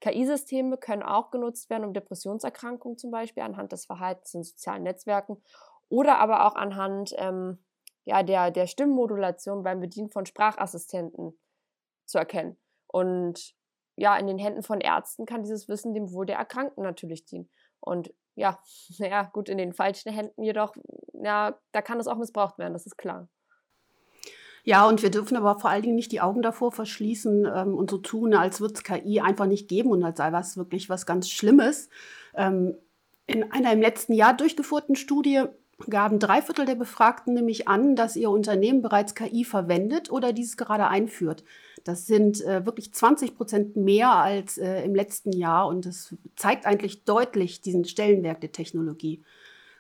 KI-Systeme 0.01 0.77
können 0.77 1.01
auch 1.01 1.32
genutzt 1.32 1.72
werden, 1.72 1.84
um 1.84 1.93
Depressionserkrankungen 1.93 3.00
zum 3.00 3.10
Beispiel 3.10 3.41
anhand 3.41 3.72
des 3.72 3.88
Verhaltens 3.88 4.36
in 4.36 4.43
sozialen 4.43 4.84
Netzwerken 4.84 5.41
oder 5.89 6.20
aber 6.20 6.46
auch 6.46 6.53
anhand 6.53 7.15
ähm, 7.17 7.58
ja, 8.03 8.22
der, 8.22 8.51
der 8.51 8.67
Stimmmodulation 8.67 9.63
beim 9.63 9.79
Bedienen 9.79 10.12
von 10.12 10.27
Sprachassistenten 10.27 11.39
zu 12.05 12.20
erkennen. 12.20 12.55
Und 12.86 13.55
ja, 13.96 14.18
in 14.18 14.28
den 14.28 14.38
Händen 14.38 14.64
von 14.64 14.82
Ärzten 14.82 15.26
kann 15.26 15.44
dieses 15.44 15.68
Wissen 15.68 15.94
dem 15.94 16.12
Wohl 16.12 16.26
der 16.26 16.38
Erkrankten 16.38 16.84
natürlich 16.84 17.26
dienen. 17.26 17.50
Und 17.80 18.14
ja, 18.36 18.60
naja, 18.98 19.30
gut, 19.32 19.50
in 19.50 19.58
den 19.58 19.74
falschen 19.74 20.12
Händen 20.12 20.44
jedoch, 20.44 20.76
ja, 21.14 21.58
da 21.72 21.82
kann 21.82 22.00
es 22.00 22.08
auch 22.08 22.18
missbraucht 22.18 22.58
werden, 22.58 22.74
das 22.74 22.86
ist 22.86 22.98
klar. 22.98 23.28
Ja, 24.66 24.88
und 24.88 25.04
wir 25.04 25.12
dürfen 25.12 25.36
aber 25.36 25.60
vor 25.60 25.70
allen 25.70 25.82
Dingen 25.82 25.96
nicht 25.96 26.14
die 26.14 26.22
Augen 26.22 26.42
davor 26.42 26.72
verschließen 26.72 27.46
ähm, 27.54 27.78
und 27.78 27.90
so 27.90 27.98
tun, 27.98 28.34
als 28.34 28.62
würde 28.62 28.76
es 28.76 28.84
KI 28.84 29.20
einfach 29.20 29.46
nicht 29.46 29.68
geben 29.68 29.92
und 29.92 30.04
als 30.04 30.18
sei 30.18 30.32
was 30.32 30.56
wirklich 30.56 30.90
was 30.90 31.06
ganz 31.06 31.30
Schlimmes. 31.30 31.90
Ähm, 32.34 32.78
in 33.26 33.52
einer 33.52 33.74
im 33.74 33.82
letzten 33.82 34.14
Jahr 34.14 34.34
durchgeführten 34.34 34.96
Studie 34.96 35.44
gaben 35.89 36.20
drei 36.20 36.42
Viertel 36.42 36.65
der 36.65 36.75
Befragten 36.75 37.34
nämlich 37.34 37.68
an, 37.68 37.96
dass 37.96 38.15
ihr 38.15 38.30
Unternehmen 38.30 38.82
bereits 38.82 39.15
KI 39.15 39.44
verwendet 39.44 40.12
oder 40.12 40.34
dieses 40.34 40.58
gerade 40.58 40.88
einführt. 40.88 41.44
Das 41.84 42.06
sind 42.06 42.42
äh, 42.46 42.65
wirklich 42.65 42.94
20 42.94 43.36
Prozent 43.36 43.75
mehr 43.75 44.12
als 44.12 44.58
äh, 44.58 44.84
im 44.84 44.96
letzten 44.96 45.34
Jahr 45.34 45.68
und 45.68 45.86
das 45.86 46.15
zeigt 46.36 46.65
eigentlich 46.65 47.03
deutlich 47.03 47.62
diesen 47.62 47.86
Stellenwert 47.86 48.42
der 48.42 48.51
Technologie. 48.51 49.24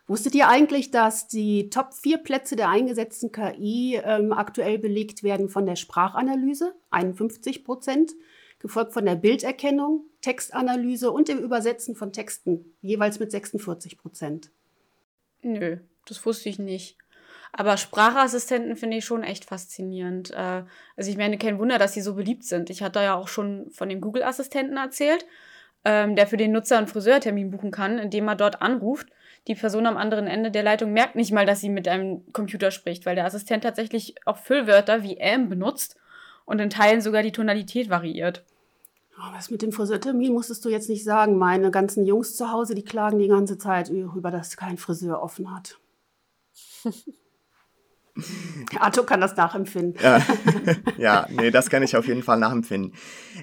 Wusstet 0.05 0.35
ihr 0.35 0.49
eigentlich, 0.49 0.91
dass 0.91 1.27
die 1.27 1.69
Top 1.69 1.93
4 1.93 2.17
Plätze 2.17 2.57
der 2.57 2.69
eingesetzten 2.69 3.31
KI 3.31 4.01
ähm, 4.03 4.33
aktuell 4.33 4.77
belegt 4.77 5.23
werden 5.23 5.47
von 5.47 5.65
der 5.65 5.77
Sprachanalyse, 5.77 6.75
51 6.89 7.63
Prozent, 7.63 8.11
gefolgt 8.59 8.91
von 8.91 9.05
der 9.05 9.15
Bilderkennung, 9.15 10.05
Textanalyse 10.19 11.09
und 11.09 11.29
dem 11.29 11.39
Übersetzen 11.39 11.95
von 11.95 12.11
Texten, 12.11 12.73
jeweils 12.81 13.19
mit 13.19 13.31
46 13.31 13.97
Prozent? 13.97 14.51
Nö, 15.43 15.77
das 16.05 16.25
wusste 16.25 16.49
ich 16.49 16.59
nicht. 16.59 16.97
Aber 17.55 17.77
Sprachassistenten 17.77 18.75
finde 18.75 18.97
ich 18.97 19.05
schon 19.05 19.23
echt 19.23 19.45
faszinierend. 19.45 20.31
Äh, 20.31 20.63
also 20.97 21.11
ich 21.11 21.17
meine, 21.17 21.37
kein 21.37 21.59
Wunder, 21.59 21.77
dass 21.77 21.93
sie 21.93 22.01
so 22.01 22.15
beliebt 22.15 22.43
sind. 22.43 22.71
Ich 22.71 22.81
hatte 22.81 22.99
ja 22.99 23.13
auch 23.13 23.27
schon 23.27 23.69
von 23.69 23.89
dem 23.89 24.01
Google-Assistenten 24.01 24.75
erzählt, 24.75 25.25
ähm, 25.85 26.15
der 26.15 26.25
für 26.25 26.37
den 26.37 26.51
Nutzer 26.51 26.79
einen 26.79 26.87
Friseurtermin 26.87 27.51
buchen 27.51 27.69
kann, 27.69 27.99
indem 27.99 28.27
er 28.27 28.35
dort 28.35 28.61
anruft. 28.63 29.07
Die 29.47 29.55
Person 29.55 29.85
am 29.85 29.97
anderen 29.97 30.25
Ende 30.25 30.49
der 30.49 30.63
Leitung 30.63 30.93
merkt 30.93 31.15
nicht 31.15 31.31
mal, 31.31 31.45
dass 31.45 31.59
sie 31.59 31.69
mit 31.69 31.87
einem 31.87 32.31
Computer 32.33 32.71
spricht, 32.71 33.05
weil 33.05 33.15
der 33.15 33.25
Assistent 33.25 33.63
tatsächlich 33.63 34.15
auch 34.25 34.37
Füllwörter 34.37 35.03
wie 35.03 35.17
ähm 35.17 35.49
benutzt 35.49 35.97
und 36.45 36.59
in 36.59 36.69
Teilen 36.69 37.01
sogar 37.01 37.21
die 37.21 37.31
Tonalität 37.31 37.89
variiert. 37.89 38.43
Oh, 39.17 39.33
was 39.33 39.51
mit 39.51 39.61
dem 39.61 39.71
Friseurtermin 39.71 40.33
musstest 40.33 40.65
du 40.65 40.69
jetzt 40.69 40.89
nicht 40.89 41.03
sagen. 41.03 41.37
Meine 41.37 41.69
ganzen 41.71 42.05
Jungs 42.05 42.35
zu 42.35 42.51
Hause, 42.51 42.73
die 42.73 42.83
klagen 42.83 43.19
die 43.19 43.27
ganze 43.27 43.57
Zeit 43.57 43.89
über, 43.89 44.31
dass 44.31 44.57
kein 44.57 44.77
Friseur 44.77 45.21
offen 45.21 45.53
hat. 45.53 45.79
Arthur 48.79 49.05
kann 49.05 49.21
das 49.21 49.35
nachempfinden. 49.35 50.01
Ja, 50.01 50.21
ja, 50.97 51.27
nee, 51.31 51.49
das 51.51 51.69
kann 51.69 51.81
ich 51.83 51.97
auf 51.97 52.07
jeden 52.07 52.21
Fall 52.21 52.37
nachempfinden. 52.37 52.93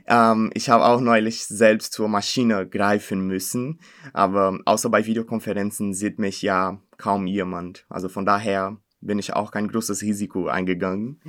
Ähm, 0.07 0.50
ich 0.55 0.71
habe 0.71 0.85
auch 0.85 1.00
neulich 1.00 1.45
selbst 1.45 1.93
zur 1.93 2.09
Maschine 2.09 2.69
greifen 2.69 3.27
müssen, 3.27 3.81
aber 4.12 4.61
außer 4.65 4.89
bei 4.89 5.07
Videokonferenzen 5.07 5.93
sieht 5.93 6.19
mich 6.19 6.43
ja 6.43 6.81
kaum 6.99 7.27
jemand. 7.27 7.85
Also 7.89 8.09
von 8.09 8.25
daher 8.25 8.77
bin 9.00 9.19
ich 9.19 9.33
auch 9.33 9.50
kein 9.50 9.69
großes 9.69 10.02
Risiko 10.02 10.49
eingegangen. 10.49 11.21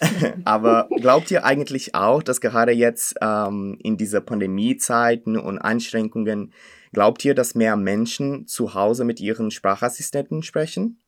aber 0.44 0.88
glaubt 1.00 1.30
ihr 1.30 1.44
eigentlich 1.44 1.94
auch, 1.94 2.22
dass 2.22 2.40
gerade 2.40 2.72
jetzt 2.72 3.14
ähm, 3.20 3.76
in 3.82 3.96
dieser 3.96 4.20
Pandemiezeiten 4.20 5.38
und 5.38 5.58
Einschränkungen, 5.58 6.52
glaubt 6.92 7.24
ihr, 7.24 7.34
dass 7.34 7.54
mehr 7.54 7.76
Menschen 7.76 8.46
zu 8.46 8.74
Hause 8.74 9.04
mit 9.04 9.20
ihren 9.20 9.50
Sprachassistenten 9.50 10.42
sprechen? 10.42 11.02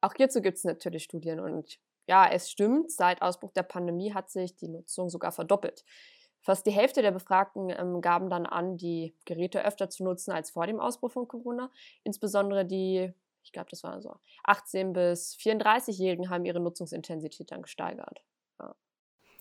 Auch 0.00 0.14
hierzu 0.16 0.40
gibt 0.40 0.58
es 0.58 0.64
natürlich 0.64 1.04
Studien 1.04 1.40
und 1.40 1.78
ja, 2.06 2.28
es 2.28 2.50
stimmt, 2.50 2.90
seit 2.90 3.22
Ausbruch 3.22 3.52
der 3.52 3.62
Pandemie 3.62 4.12
hat 4.12 4.30
sich 4.30 4.56
die 4.56 4.68
Nutzung 4.68 5.10
sogar 5.10 5.30
verdoppelt. 5.30 5.84
Fast 6.42 6.66
die 6.66 6.70
Hälfte 6.70 7.02
der 7.02 7.10
Befragten 7.10 7.70
ähm, 7.70 8.00
gaben 8.00 8.30
dann 8.30 8.46
an, 8.46 8.78
die 8.78 9.14
Geräte 9.26 9.64
öfter 9.64 9.90
zu 9.90 10.04
nutzen 10.04 10.32
als 10.32 10.50
vor 10.50 10.66
dem 10.66 10.80
Ausbruch 10.80 11.12
von 11.12 11.28
Corona. 11.28 11.70
Insbesondere 12.02 12.64
die, 12.64 13.12
ich 13.42 13.52
glaube, 13.52 13.68
das 13.70 13.82
waren 13.82 14.00
so 14.00 14.14
18- 14.46 14.92
bis 14.92 15.36
34-Jährigen 15.36 16.30
haben 16.30 16.44
ihre 16.44 16.60
Nutzungsintensität 16.60 17.50
dann 17.50 17.62
gesteigert. 17.62 18.22
Ja. 18.58 18.74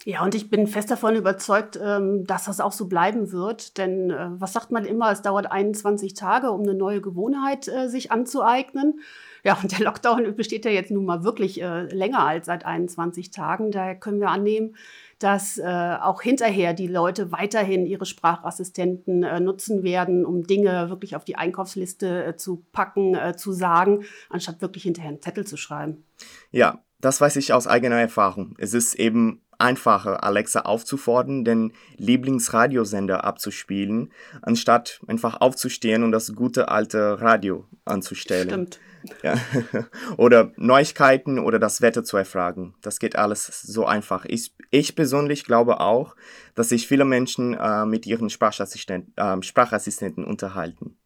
Ja, 0.06 0.24
und 0.24 0.34
ich 0.34 0.50
bin 0.50 0.66
fest 0.66 0.90
davon 0.90 1.16
überzeugt, 1.16 1.78
ähm, 1.82 2.26
dass 2.26 2.46
das 2.46 2.62
auch 2.62 2.72
so 2.72 2.88
bleiben 2.88 3.32
wird. 3.32 3.78
Denn 3.78 4.10
äh, 4.12 4.30
was 4.32 4.54
sagt 4.54 4.72
man 4.72 4.86
immer, 4.86 5.12
es 5.12 5.22
dauert 5.22 5.52
21 5.52 6.14
Tage, 6.14 6.52
um 6.52 6.62
eine 6.62 6.74
neue 6.74 7.02
Gewohnheit 7.02 7.68
äh, 7.68 7.90
sich 7.90 8.12
anzueignen. 8.12 9.02
Ja, 9.44 9.58
und 9.62 9.72
der 9.72 9.86
Lockdown 9.86 10.36
besteht 10.36 10.66
ja 10.66 10.72
jetzt 10.72 10.92
nun 10.92 11.06
mal 11.06 11.24
wirklich 11.24 11.62
äh, 11.62 11.84
länger 11.94 12.26
als 12.26 12.48
seit 12.48 12.66
21 12.66 13.32
Tagen. 13.32 13.72
Daher 13.72 13.96
können 13.96 14.20
wir 14.20 14.30
annehmen, 14.30 14.76
dass 15.20 15.58
äh, 15.58 15.98
auch 16.02 16.22
hinterher 16.22 16.74
die 16.74 16.88
Leute 16.88 17.32
weiterhin 17.32 17.86
ihre 17.86 18.06
Sprachassistenten 18.06 19.24
äh, 19.24 19.40
nutzen 19.40 19.84
werden, 19.84 20.26
um 20.26 20.48
Dinge 20.48 20.90
wirklich 20.90 21.16
auf 21.16 21.26
die 21.26 21.36
Einkaufsliste 21.36 22.26
äh, 22.26 22.36
zu 22.38 22.64
packen, 22.72 23.16
äh, 23.16 23.36
zu 23.36 23.52
sagen, 23.52 24.06
anstatt 24.30 24.62
wirklich 24.62 24.84
hinterher 24.84 25.10
einen 25.10 25.22
Zettel 25.22 25.46
zu 25.46 25.58
schreiben. 25.58 26.06
Ja, 26.52 26.80
das 27.02 27.20
weiß 27.20 27.36
ich 27.36 27.54
aus 27.54 27.68
eigener 27.68 28.00
Erfahrung. 28.00 28.56
Es 28.58 28.74
ist 28.74 28.96
eben 28.96 29.42
einfacher, 29.58 30.24
Alexa 30.24 30.62
aufzufordern, 30.62 31.44
den 31.44 31.74
Lieblingsradiosender 31.98 33.26
abzuspielen, 33.26 34.12
anstatt 34.42 35.02
einfach 35.08 35.42
aufzustehen 35.42 36.04
und 36.04 36.14
das 36.14 36.34
gute 36.34 36.70
alte 36.70 37.22
Radio 37.22 37.66
anzustellen. 37.86 38.50
Stimmt. 38.50 38.80
Ja. 39.24 39.36
oder 40.18 40.52
Neuigkeiten 40.56 41.40
oder 41.40 41.60
das 41.60 41.82
Wetter 41.82 42.04
zu 42.04 42.18
erfragen. 42.18 42.76
Das 42.82 43.00
geht 43.00 43.16
alles 43.16 43.46
so 43.62 43.86
einfach. 43.86 44.26
Ich, 44.26 44.54
ich 44.72 44.96
persönlich 44.96 45.46
glaube 45.46 45.80
auch, 45.80 46.16
dass 46.56 46.70
sich 46.70 46.88
viele 46.88 47.06
Menschen 47.06 47.54
äh, 47.54 47.86
mit 47.86 48.06
ihren 48.06 48.30
Sprachassistent, 48.30 49.10
äh, 49.18 49.42
Sprachassistenten 49.42 50.26
unterhalten. 50.26 50.98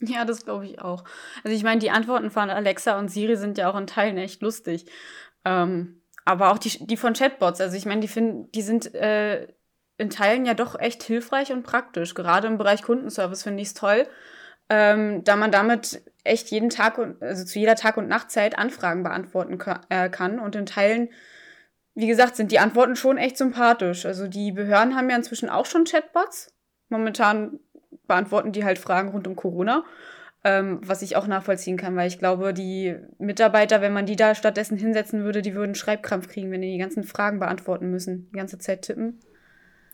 Ja, 0.00 0.24
das 0.24 0.44
glaube 0.44 0.66
ich 0.66 0.80
auch. 0.80 1.04
Also 1.44 1.56
ich 1.56 1.62
meine, 1.62 1.80
die 1.80 1.90
Antworten 1.90 2.30
von 2.30 2.50
Alexa 2.50 2.98
und 2.98 3.10
Siri 3.10 3.36
sind 3.36 3.58
ja 3.58 3.70
auch 3.70 3.76
in 3.76 3.86
Teilen 3.86 4.18
echt 4.18 4.42
lustig. 4.42 4.86
Ähm, 5.44 6.02
aber 6.24 6.50
auch 6.50 6.58
die, 6.58 6.86
die 6.86 6.96
von 6.96 7.12
Chatbots, 7.12 7.60
also 7.60 7.76
ich 7.76 7.86
meine, 7.86 8.00
die, 8.00 8.50
die 8.54 8.62
sind 8.62 8.94
äh, 8.94 9.46
in 9.96 10.10
Teilen 10.10 10.46
ja 10.46 10.54
doch 10.54 10.78
echt 10.78 11.02
hilfreich 11.02 11.52
und 11.52 11.62
praktisch. 11.62 12.14
Gerade 12.14 12.48
im 12.48 12.58
Bereich 12.58 12.82
Kundenservice 12.82 13.42
finde 13.42 13.62
ich 13.62 13.68
es 13.68 13.74
toll, 13.74 14.06
ähm, 14.68 15.24
da 15.24 15.36
man 15.36 15.50
damit 15.50 16.02
echt 16.24 16.50
jeden 16.50 16.70
Tag 16.70 16.98
und 16.98 17.22
also 17.22 17.44
zu 17.44 17.58
jeder 17.58 17.76
Tag- 17.76 17.96
und 17.96 18.08
Nachtzeit 18.08 18.58
Anfragen 18.58 19.02
beantworten 19.02 19.58
äh, 19.90 20.08
kann. 20.08 20.38
Und 20.38 20.56
in 20.56 20.66
Teilen, 20.66 21.10
wie 21.94 22.06
gesagt, 22.06 22.36
sind 22.36 22.50
die 22.50 22.58
Antworten 22.58 22.96
schon 22.96 23.18
echt 23.18 23.36
sympathisch. 23.36 24.06
Also 24.06 24.26
die 24.26 24.52
Behörden 24.52 24.96
haben 24.96 25.10
ja 25.10 25.16
inzwischen 25.16 25.50
auch 25.50 25.66
schon 25.66 25.84
Chatbots. 25.84 26.54
Momentan 26.88 27.60
beantworten 28.06 28.52
die 28.52 28.64
halt 28.64 28.78
Fragen 28.78 29.10
rund 29.10 29.26
um 29.26 29.36
Corona. 29.36 29.84
Ähm, 30.46 30.80
was 30.82 31.00
ich 31.00 31.16
auch 31.16 31.26
nachvollziehen 31.26 31.78
kann, 31.78 31.96
weil 31.96 32.06
ich 32.06 32.18
glaube, 32.18 32.52
die 32.52 32.96
Mitarbeiter, 33.16 33.80
wenn 33.80 33.94
man 33.94 34.04
die 34.04 34.16
da 34.16 34.34
stattdessen 34.34 34.76
hinsetzen 34.76 35.24
würde, 35.24 35.40
die 35.40 35.54
würden 35.54 35.74
Schreibkrampf 35.74 36.28
kriegen, 36.28 36.50
wenn 36.50 36.60
die 36.60 36.72
die 36.72 36.78
ganzen 36.78 37.02
Fragen 37.02 37.38
beantworten 37.38 37.90
müssen, 37.90 38.28
die 38.30 38.36
ganze 38.36 38.58
Zeit 38.58 38.82
tippen. 38.82 39.20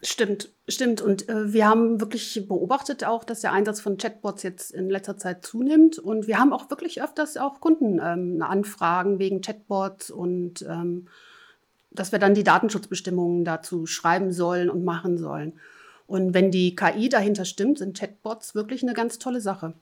Stimmt, 0.03 0.49
stimmt. 0.67 1.03
Und 1.03 1.29
äh, 1.29 1.53
wir 1.53 1.69
haben 1.69 2.01
wirklich 2.01 2.47
beobachtet 2.49 3.05
auch, 3.05 3.23
dass 3.23 3.41
der 3.41 3.53
Einsatz 3.53 3.81
von 3.81 3.99
Chatbots 3.99 4.43
jetzt 4.43 4.71
in 4.71 4.89
letzter 4.89 5.19
Zeit 5.19 5.45
zunimmt. 5.45 5.99
Und 5.99 6.27
wir 6.27 6.39
haben 6.39 6.55
auch 6.55 6.71
wirklich 6.71 7.03
öfters 7.03 7.37
auch 7.37 7.61
Kunden 7.61 8.01
ähm, 8.03 8.41
Anfragen 8.41 9.19
wegen 9.19 9.43
Chatbots 9.43 10.11
und 10.11 10.63
ähm, 10.63 11.09
dass 11.91 12.13
wir 12.13 12.19
dann 12.19 12.35
die 12.35 12.45
Datenschutzbestimmungen 12.45 13.45
dazu 13.45 13.85
schreiben 13.85 14.33
sollen 14.33 14.71
und 14.71 14.85
machen 14.85 15.19
sollen. 15.19 15.55
Und 16.07 16.35
wenn 16.35 16.51
die 16.51 16.75
KI 16.75 17.09
dahinter 17.09 17.45
stimmt, 17.45 17.79
sind 17.79 17.99
Chatbots 17.99 18.55
wirklich 18.55 18.83
eine 18.83 18.95
ganz 18.95 19.19
tolle 19.19 19.41
Sache. 19.41 19.75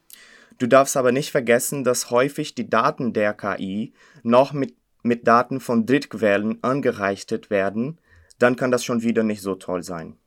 Du 0.59 0.67
darfst 0.67 0.97
aber 0.97 1.13
nicht 1.13 1.31
vergessen, 1.31 1.85
dass 1.85 2.11
häufig 2.11 2.55
die 2.55 2.69
Daten 2.69 3.13
der 3.13 3.35
KI 3.35 3.93
noch 4.25 4.53
mit, 4.53 4.75
mit 5.03 5.29
Daten 5.29 5.61
von 5.61 5.87
Drittquellen 5.87 6.59
angereichert 6.63 7.51
werden 7.51 7.99
dann 8.38 8.57
kann 8.57 8.71
das 8.71 8.85
schon 8.85 9.02
wieder 9.02 9.23
nicht 9.23 9.42
so 9.42 9.54
toll 9.54 9.83
sein. 9.83 10.18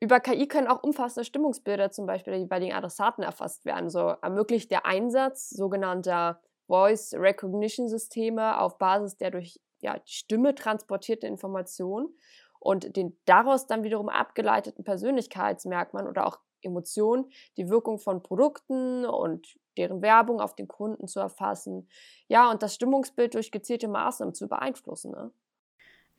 Über 0.00 0.20
KI 0.20 0.46
können 0.46 0.68
auch 0.68 0.82
umfassende 0.82 1.24
Stimmungsbilder 1.24 1.90
zum 1.90 2.06
Beispiel 2.06 2.32
der 2.32 2.42
jeweiligen 2.42 2.72
Adressaten 2.72 3.24
erfasst 3.24 3.64
werden. 3.64 3.90
So 3.90 4.14
ermöglicht 4.22 4.70
der 4.70 4.86
Einsatz 4.86 5.50
sogenannter 5.50 6.40
Voice 6.68 7.14
Recognition 7.14 7.88
Systeme 7.88 8.60
auf 8.60 8.78
Basis 8.78 9.16
der 9.16 9.32
durch 9.32 9.60
ja, 9.80 9.96
Stimme 10.04 10.54
transportierte 10.54 11.26
Information 11.26 12.14
und 12.60 12.96
den 12.96 13.16
daraus 13.24 13.66
dann 13.66 13.82
wiederum 13.82 14.08
abgeleiteten 14.08 14.84
Persönlichkeitsmerkmalen 14.84 16.08
oder 16.08 16.26
auch 16.26 16.38
Emotionen 16.62 17.30
die 17.56 17.68
Wirkung 17.68 17.98
von 17.98 18.22
Produkten 18.22 19.04
und 19.04 19.56
deren 19.76 20.02
Werbung 20.02 20.40
auf 20.40 20.54
den 20.56 20.68
Kunden 20.68 21.06
zu 21.06 21.20
erfassen. 21.20 21.88
Ja, 22.26 22.50
und 22.50 22.62
das 22.62 22.74
Stimmungsbild 22.74 23.34
durch 23.34 23.52
gezielte 23.52 23.88
Maßnahmen 23.88 24.34
zu 24.34 24.48
beeinflussen. 24.48 25.12
Ne? 25.12 25.30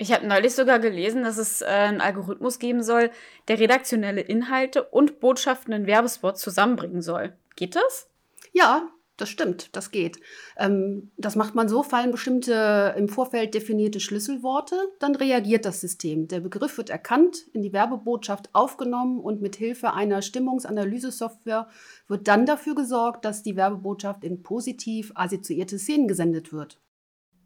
Ich 0.02 0.14
habe 0.14 0.26
neulich 0.26 0.56
sogar 0.56 0.80
gelesen, 0.80 1.24
dass 1.24 1.38
es 1.38 1.62
äh, 1.62 1.66
einen 1.66 2.00
Algorithmus 2.00 2.58
geben 2.58 2.84
soll, 2.84 3.12
der 3.50 3.60
redaktionelle 3.60 4.22
Inhalte 4.22 4.84
und 4.84 5.20
Botschaften 5.20 5.74
in 5.74 5.88
Werbespots 5.88 6.40
zusammenbringen 6.40 7.02
soll. 7.02 7.34
Geht 7.58 7.76
das? 7.76 8.10
Ja, 8.54 8.90
das 9.18 9.28
stimmt, 9.28 9.76
das 9.76 9.92
geht. 9.92 10.18
Ähm, 10.56 11.12
das 11.18 11.36
macht 11.36 11.54
man 11.54 11.68
so, 11.68 11.84
fallen 11.84 12.12
bestimmte 12.12 12.96
im 12.98 13.10
Vorfeld 13.10 13.54
definierte 13.54 14.00
Schlüsselworte, 14.00 14.78
dann 15.00 15.16
reagiert 15.16 15.66
das 15.66 15.82
System. 15.82 16.30
Der 16.30 16.40
Begriff 16.40 16.78
wird 16.78 16.90
erkannt, 16.90 17.48
in 17.52 17.62
die 17.62 17.74
Werbebotschaft 17.74 18.50
aufgenommen 18.54 19.20
und 19.20 19.42
mit 19.42 19.58
Hilfe 19.58 19.94
einer 19.94 20.22
Stimmungsanalyse-Software 20.22 21.68
wird 22.08 22.30
dann 22.30 22.46
dafür 22.46 22.74
gesorgt, 22.74 23.26
dass 23.26 23.44
die 23.44 23.58
Werbebotschaft 23.58 24.24
in 24.24 24.44
positiv 24.44 25.12
assoziierte 25.16 25.78
Szenen 25.78 26.08
gesendet 26.08 26.54
wird. 26.54 26.80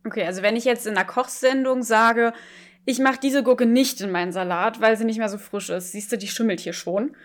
Okay, 0.06 0.26
also 0.26 0.42
wenn 0.42 0.56
ich 0.56 0.66
jetzt 0.66 0.86
in 0.86 0.98
einer 0.98 1.06
Kochsendung 1.06 1.84
sage, 1.84 2.34
ich 2.86 3.00
mache 3.00 3.20
diese 3.20 3.44
Gurke 3.44 3.66
nicht 3.66 4.02
in 4.02 4.12
meinen 4.12 4.32
Salat, 4.32 4.82
weil 4.82 4.98
sie 4.98 5.06
nicht 5.06 5.18
mehr 5.18 5.30
so 5.30 5.38
frisch 5.38 5.70
ist, 5.70 5.92
siehst 5.92 6.12
du, 6.12 6.18
die 6.18 6.28
schimmelt 6.28 6.60
hier 6.60 6.74
schon, 6.74 7.16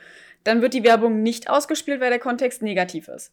dann 0.44 0.62
wird 0.62 0.74
die 0.74 0.84
Werbung 0.84 1.22
nicht 1.22 1.50
ausgespielt, 1.50 2.00
weil 2.00 2.10
der 2.10 2.20
Kontext 2.20 2.62
negativ 2.62 3.08
ist. 3.08 3.32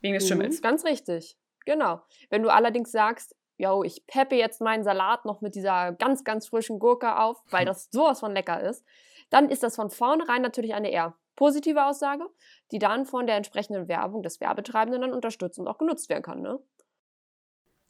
Wegen 0.00 0.14
des 0.14 0.24
mhm. 0.24 0.28
Schimmels. 0.28 0.62
Ganz 0.62 0.84
richtig. 0.84 1.36
Genau. 1.64 2.00
Wenn 2.30 2.42
du 2.42 2.48
allerdings 2.48 2.90
sagst, 2.90 3.36
yo, 3.58 3.84
ich 3.84 4.06
peppe 4.06 4.34
jetzt 4.34 4.60
meinen 4.60 4.82
Salat 4.82 5.24
noch 5.24 5.40
mit 5.40 5.54
dieser 5.54 5.92
ganz, 5.92 6.24
ganz 6.24 6.48
frischen 6.48 6.78
Gurke 6.78 7.18
auf, 7.18 7.42
weil 7.50 7.64
das 7.66 7.88
sowas 7.90 8.20
von 8.20 8.32
lecker 8.32 8.60
ist, 8.62 8.84
dann 9.30 9.48
ist 9.48 9.62
das 9.62 9.76
von 9.76 9.90
vornherein 9.90 10.42
natürlich 10.42 10.74
eine 10.74 10.90
eher 10.90 11.14
positive 11.36 11.84
Aussage, 11.84 12.26
die 12.70 12.78
dann 12.78 13.06
von 13.06 13.26
der 13.26 13.36
entsprechenden 13.36 13.88
Werbung 13.88 14.22
des 14.22 14.40
Werbetreibenden 14.40 15.02
dann 15.02 15.12
unterstützt 15.12 15.58
und 15.58 15.68
auch 15.68 15.78
genutzt 15.78 16.08
werden 16.08 16.22
kann. 16.22 16.42
Ne? 16.42 16.58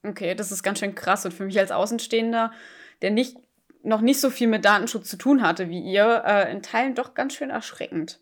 Okay, 0.04 0.34
das 0.34 0.50
ist 0.50 0.62
ganz 0.62 0.80
schön 0.80 0.94
krass. 0.94 1.24
Und 1.24 1.32
für 1.32 1.44
mich 1.44 1.58
als 1.58 1.70
Außenstehender, 1.70 2.52
der 3.02 3.10
nicht, 3.10 3.36
noch 3.82 4.00
nicht 4.00 4.20
so 4.20 4.30
viel 4.30 4.48
mit 4.48 4.64
Datenschutz 4.64 5.08
zu 5.08 5.16
tun 5.16 5.42
hatte 5.42 5.68
wie 5.68 5.80
ihr, 5.80 6.22
äh, 6.26 6.52
in 6.52 6.62
Teilen 6.62 6.94
doch 6.94 7.14
ganz 7.14 7.34
schön 7.34 7.50
erschreckend. 7.50 8.20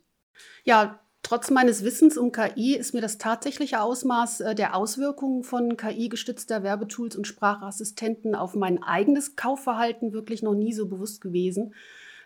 Ja, 0.65 1.01
trotz 1.23 1.51
meines 1.51 1.85
Wissens 1.85 2.17
um 2.19 2.33
KI 2.33 2.77
ist 2.77 2.95
mir 2.95 3.01
das 3.01 3.19
tatsächliche 3.19 3.81
Ausmaß 3.81 4.41
äh, 4.41 4.55
der 4.55 4.75
Auswirkungen 4.75 5.43
von 5.43 5.77
KI-gestützter 5.77 6.63
Werbetools 6.63 7.17
und 7.17 7.27
Sprachassistenten 7.27 8.35
auf 8.35 8.55
mein 8.55 8.83
eigenes 8.83 9.37
Kaufverhalten 9.37 10.13
wirklich 10.13 10.43
noch 10.43 10.55
nie 10.55 10.73
so 10.73 10.87
bewusst 10.87 11.21
gewesen. 11.21 11.75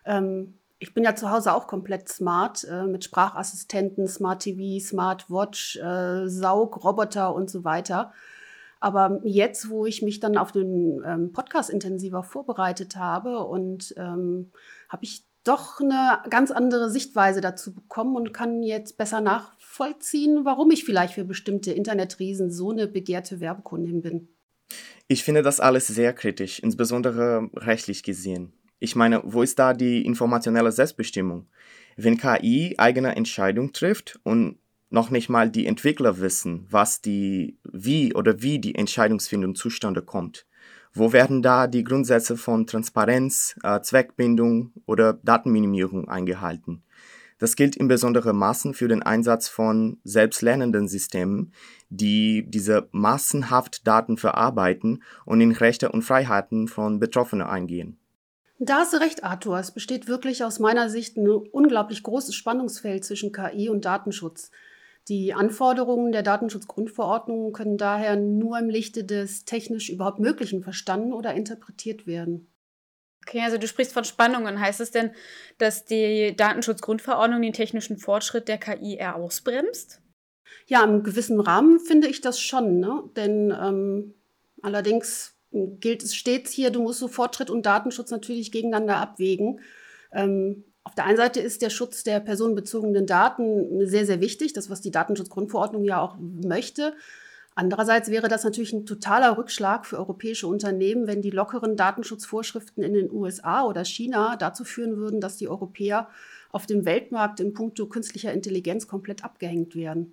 Ähm, 0.04 0.58
ich 0.80 0.92
bin 0.92 1.04
ja 1.04 1.14
zu 1.14 1.30
Hause 1.30 1.54
auch 1.54 1.66
komplett 1.66 2.08
smart 2.08 2.64
äh, 2.64 2.84
mit 2.84 3.04
Sprachassistenten, 3.04 4.06
Smart 4.08 4.42
TV, 4.42 4.84
Smart 4.84 5.30
Watch, 5.30 5.76
äh, 5.76 6.28
Saugroboter 6.28 7.34
und 7.34 7.48
so 7.48 7.64
weiter. 7.64 8.12
Aber 8.84 9.22
jetzt, 9.24 9.70
wo 9.70 9.86
ich 9.86 10.02
mich 10.02 10.20
dann 10.20 10.36
auf 10.36 10.52
den 10.52 11.02
ähm, 11.06 11.32
Podcast 11.32 11.70
intensiver 11.70 12.22
vorbereitet 12.22 12.96
habe 12.96 13.38
und 13.38 13.94
ähm, 13.96 14.52
habe 14.90 15.04
ich 15.04 15.24
doch 15.42 15.80
eine 15.80 16.18
ganz 16.28 16.50
andere 16.50 16.90
Sichtweise 16.90 17.40
dazu 17.40 17.74
bekommen 17.74 18.14
und 18.14 18.34
kann 18.34 18.62
jetzt 18.62 18.98
besser 18.98 19.22
nachvollziehen, 19.22 20.44
warum 20.44 20.70
ich 20.70 20.84
vielleicht 20.84 21.14
für 21.14 21.24
bestimmte 21.24 21.72
Internetriesen 21.72 22.50
so 22.50 22.72
eine 22.72 22.86
begehrte 22.86 23.40
Werbekundin 23.40 24.02
bin. 24.02 24.28
Ich 25.08 25.24
finde 25.24 25.40
das 25.40 25.60
alles 25.60 25.86
sehr 25.86 26.12
kritisch, 26.12 26.58
insbesondere 26.58 27.48
rechtlich 27.54 28.02
gesehen. 28.02 28.52
Ich 28.80 28.94
meine, 28.94 29.22
wo 29.24 29.40
ist 29.40 29.58
da 29.58 29.72
die 29.72 30.04
informationelle 30.04 30.72
Selbstbestimmung? 30.72 31.46
Wenn 31.96 32.18
KI 32.18 32.74
eigene 32.76 33.16
Entscheidung 33.16 33.72
trifft 33.72 34.20
und 34.24 34.58
noch 34.94 35.10
nicht 35.10 35.28
mal 35.28 35.50
die 35.50 35.66
Entwickler 35.66 36.20
wissen, 36.20 36.66
was 36.70 37.02
die, 37.02 37.58
wie 37.70 38.14
oder 38.14 38.40
wie 38.40 38.58
die 38.58 38.76
Entscheidungsfindung 38.76 39.54
zustande 39.54 40.00
kommt. 40.00 40.46
Wo 40.94 41.12
werden 41.12 41.42
da 41.42 41.66
die 41.66 41.82
Grundsätze 41.82 42.36
von 42.36 42.66
Transparenz, 42.66 43.56
äh, 43.64 43.80
Zweckbindung 43.80 44.72
oder 44.86 45.14
Datenminimierung 45.14 46.08
eingehalten? 46.08 46.84
Das 47.38 47.56
gilt 47.56 47.74
in 47.74 47.88
besonderen 47.88 48.36
Maßen 48.36 48.74
für 48.74 48.86
den 48.86 49.02
Einsatz 49.02 49.48
von 49.48 49.98
selbstlernenden 50.04 50.86
Systemen, 50.86 51.52
die 51.90 52.44
diese 52.46 52.88
massenhaft 52.92 53.86
Daten 53.86 54.16
verarbeiten 54.16 55.02
und 55.24 55.40
in 55.40 55.50
Rechte 55.50 55.90
und 55.90 56.02
Freiheiten 56.02 56.68
von 56.68 57.00
Betroffenen 57.00 57.46
eingehen. 57.46 57.98
Da 58.60 58.76
hast 58.76 58.92
du 58.92 58.98
recht, 58.98 59.24
Arthur. 59.24 59.58
Es 59.58 59.72
besteht 59.72 60.06
wirklich 60.06 60.44
aus 60.44 60.60
meiner 60.60 60.88
Sicht 60.88 61.16
ein 61.16 61.28
unglaublich 61.28 62.04
großes 62.04 62.36
Spannungsfeld 62.36 63.04
zwischen 63.04 63.32
KI 63.32 63.68
und 63.68 63.84
Datenschutz. 63.84 64.52
Die 65.08 65.34
Anforderungen 65.34 66.12
der 66.12 66.22
Datenschutzgrundverordnung 66.22 67.52
können 67.52 67.76
daher 67.76 68.16
nur 68.16 68.58
im 68.58 68.70
Lichte 68.70 69.04
des 69.04 69.44
technisch 69.44 69.90
überhaupt 69.90 70.18
Möglichen 70.18 70.62
verstanden 70.62 71.12
oder 71.12 71.34
interpretiert 71.34 72.06
werden. 72.06 72.50
Okay, 73.26 73.40
also 73.40 73.58
du 73.58 73.66
sprichst 73.66 73.92
von 73.92 74.04
Spannungen. 74.04 74.60
Heißt 74.60 74.80
es 74.80 74.90
denn, 74.90 75.10
dass 75.58 75.84
die 75.84 76.34
Datenschutzgrundverordnung 76.36 77.42
den 77.42 77.52
technischen 77.52 77.98
Fortschritt 77.98 78.48
der 78.48 78.58
KI 78.58 78.96
eher 78.96 79.16
ausbremst? 79.16 80.00
Ja, 80.66 80.84
im 80.84 81.02
gewissen 81.02 81.40
Rahmen 81.40 81.80
finde 81.80 82.08
ich 82.08 82.20
das 82.20 82.40
schon. 82.40 82.80
Ne? 82.80 83.02
Denn 83.16 83.50
ähm, 83.50 84.14
allerdings 84.62 85.36
gilt 85.52 86.02
es 86.02 86.14
stets 86.14 86.50
hier, 86.50 86.70
du 86.70 86.82
musst 86.82 86.98
so 86.98 87.08
Fortschritt 87.08 87.50
und 87.50 87.64
Datenschutz 87.66 88.10
natürlich 88.10 88.52
gegeneinander 88.52 88.96
abwägen. 88.96 89.60
Ähm, 90.12 90.64
auf 90.84 90.94
der 90.94 91.06
einen 91.06 91.16
Seite 91.16 91.40
ist 91.40 91.62
der 91.62 91.70
Schutz 91.70 92.04
der 92.04 92.20
personenbezogenen 92.20 93.06
Daten 93.06 93.86
sehr, 93.86 94.04
sehr 94.04 94.20
wichtig, 94.20 94.52
das, 94.52 94.68
was 94.68 94.82
die 94.82 94.90
Datenschutzgrundverordnung 94.90 95.82
ja 95.82 96.00
auch 96.00 96.16
möchte. 96.20 96.94
Andererseits 97.54 98.10
wäre 98.10 98.28
das 98.28 98.44
natürlich 98.44 98.72
ein 98.72 98.84
totaler 98.84 99.38
Rückschlag 99.38 99.86
für 99.86 99.96
europäische 99.96 100.46
Unternehmen, 100.46 101.06
wenn 101.06 101.22
die 101.22 101.30
lockeren 101.30 101.76
Datenschutzvorschriften 101.76 102.82
in 102.82 102.94
den 102.94 103.10
USA 103.10 103.64
oder 103.64 103.84
China 103.84 104.36
dazu 104.36 104.64
führen 104.64 104.96
würden, 104.96 105.20
dass 105.20 105.36
die 105.36 105.48
Europäer 105.48 106.08
auf 106.50 106.66
dem 106.66 106.84
Weltmarkt 106.84 107.40
in 107.40 107.54
puncto 107.54 107.86
künstlicher 107.86 108.32
Intelligenz 108.32 108.86
komplett 108.86 109.24
abgehängt 109.24 109.74
werden. 109.76 110.12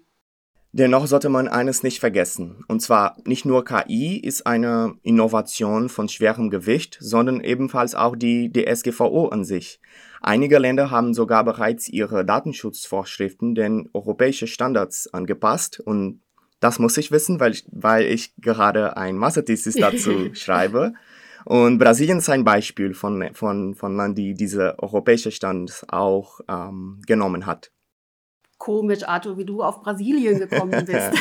Dennoch 0.74 1.06
sollte 1.06 1.28
man 1.28 1.50
eines 1.50 1.84
nicht 1.84 2.00
vergessen. 2.00 2.64
Und 2.70 2.82
zwar 2.82 3.18
nicht 3.26 3.44
nur 3.44 3.66
KI 3.66 4.18
ist 4.18 4.48
eine 4.48 4.96
Innovation 5.04 5.90
von 5.90 6.08
schwerem 6.08 6.50
Gewicht, 6.50 6.98
sondern 7.02 7.42
ebenfalls 7.42 7.94
auch 7.94 8.16
die 8.16 8.52
DSGVO 8.54 9.28
an 9.28 9.44
sich. 9.44 9.82
Einige 10.22 10.60
Länder 10.60 10.90
haben 10.90 11.14
sogar 11.14 11.44
bereits 11.44 11.90
ihre 11.90 12.24
Datenschutzvorschriften 12.24 13.54
den 13.54 13.90
europäischen 13.92 14.48
Standards 14.48 15.14
angepasst 15.14 15.82
und 15.82 16.22
das 16.62 16.80
muss 16.80 16.96
ich 16.98 17.12
wissen, 17.12 17.40
weil 17.40 17.54
ich, 17.54 17.66
weil 17.72 18.06
ich 18.06 18.34
gerade 18.38 18.96
ein 18.96 19.18
Masterthesis 19.18 19.76
dazu 19.80 20.34
schreibe. 20.34 20.94
Und 21.44 21.80
Brasilien 21.80 22.20
ist 22.20 22.30
ein 22.30 22.46
Beispiel 22.46 22.94
von, 22.94 23.34
von, 23.34 23.74
von 23.76 23.98
Land, 23.98 24.18
die 24.18 24.36
diese 24.36 24.78
europäische 24.80 25.32
Standards 25.32 25.84
auch 25.90 26.40
ähm, 26.48 27.02
genommen 27.08 27.46
hat 27.46 27.72
komisch, 28.62 29.08
Arthur, 29.08 29.39
wie 29.39 29.45
du 29.45 29.63
auf 29.63 29.82
Brasilien 29.82 30.38
gekommen 30.38 30.86
bist. 30.86 31.12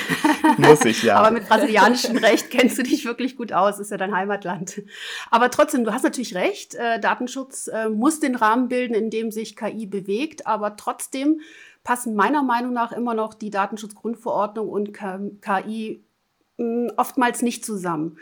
Muss 0.59 0.85
ich, 0.85 1.03
ja. 1.03 1.16
Aber 1.16 1.31
mit 1.31 1.48
brasilianischem 1.48 2.18
Recht 2.18 2.50
kennst 2.50 2.76
du 2.76 2.83
dich 2.83 3.07
wirklich 3.07 3.38
gut 3.38 3.50
aus, 3.55 3.79
ist 3.81 3.90
ja 3.90 3.96
dein 3.96 4.14
Heimatland. 4.14 4.83
Aber 5.31 5.50
trotzdem, 5.50 5.85
du 5.85 5.92
hast 5.92 6.03
natürlich 6.03 6.35
recht, 6.35 6.74
äh, 6.74 7.00
Datenschutz 7.00 7.68
äh, 7.68 7.88
muss 7.88 8.20
den 8.20 8.35
Rahmen 8.35 8.68
bilden, 8.68 8.92
in 8.92 9.09
dem 9.09 9.31
sich 9.31 9.57
KI 9.57 9.87
bewegt, 9.87 10.46
aber 10.46 10.76
trotzdem 10.76 11.40
passen 11.83 12.14
meiner 12.14 12.42
Meinung 12.42 12.74
nach 12.74 12.92
immer 12.92 13.14
noch 13.14 13.33
die 13.33 13.48
Datenschutzgrundverordnung 13.48 14.68
und 14.68 14.92
KI 14.92 16.05
mh, 16.59 16.64
hm, 16.64 16.92
oftmals 16.98 17.40
nicht 17.40 17.64
zusammen. 17.64 18.18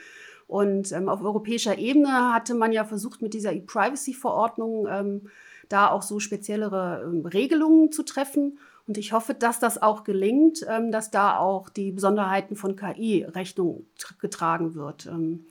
Und 0.46 0.92
ähm, 0.92 1.09
auf 1.09 1.22
europäischer 1.22 1.76
Ebene 1.76 2.33
hatte 2.33 2.54
man 2.54 2.70
ja 2.70 2.85
versucht, 2.85 3.20
mit 3.20 3.35
dieser 3.35 3.52
E-Privacy-Verordnung 3.52 4.87
ähm, 4.88 5.22
da 5.68 5.90
auch 5.90 6.02
so 6.02 6.20
speziellere 6.20 7.02
ähm, 7.04 7.26
Regelungen 7.26 7.90
zu 7.90 8.04
treffen. 8.04 8.59
Und 8.88 8.98
ich 8.98 9.12
hoffe, 9.12 9.35
dass 9.35 9.61
das 9.61 9.81
auch 9.81 10.03
gelingt, 10.03 10.66
ähm, 10.68 10.90
dass 10.90 11.11
da 11.11 11.38
auch 11.38 11.68
die 11.68 11.92
Besonderheiten 11.92 12.57
von 12.57 12.74
KI 12.74 13.24
Rechnung 13.24 13.87
getragen 14.18 14.74
wird. 14.74 15.07
Ähm, 15.07 15.46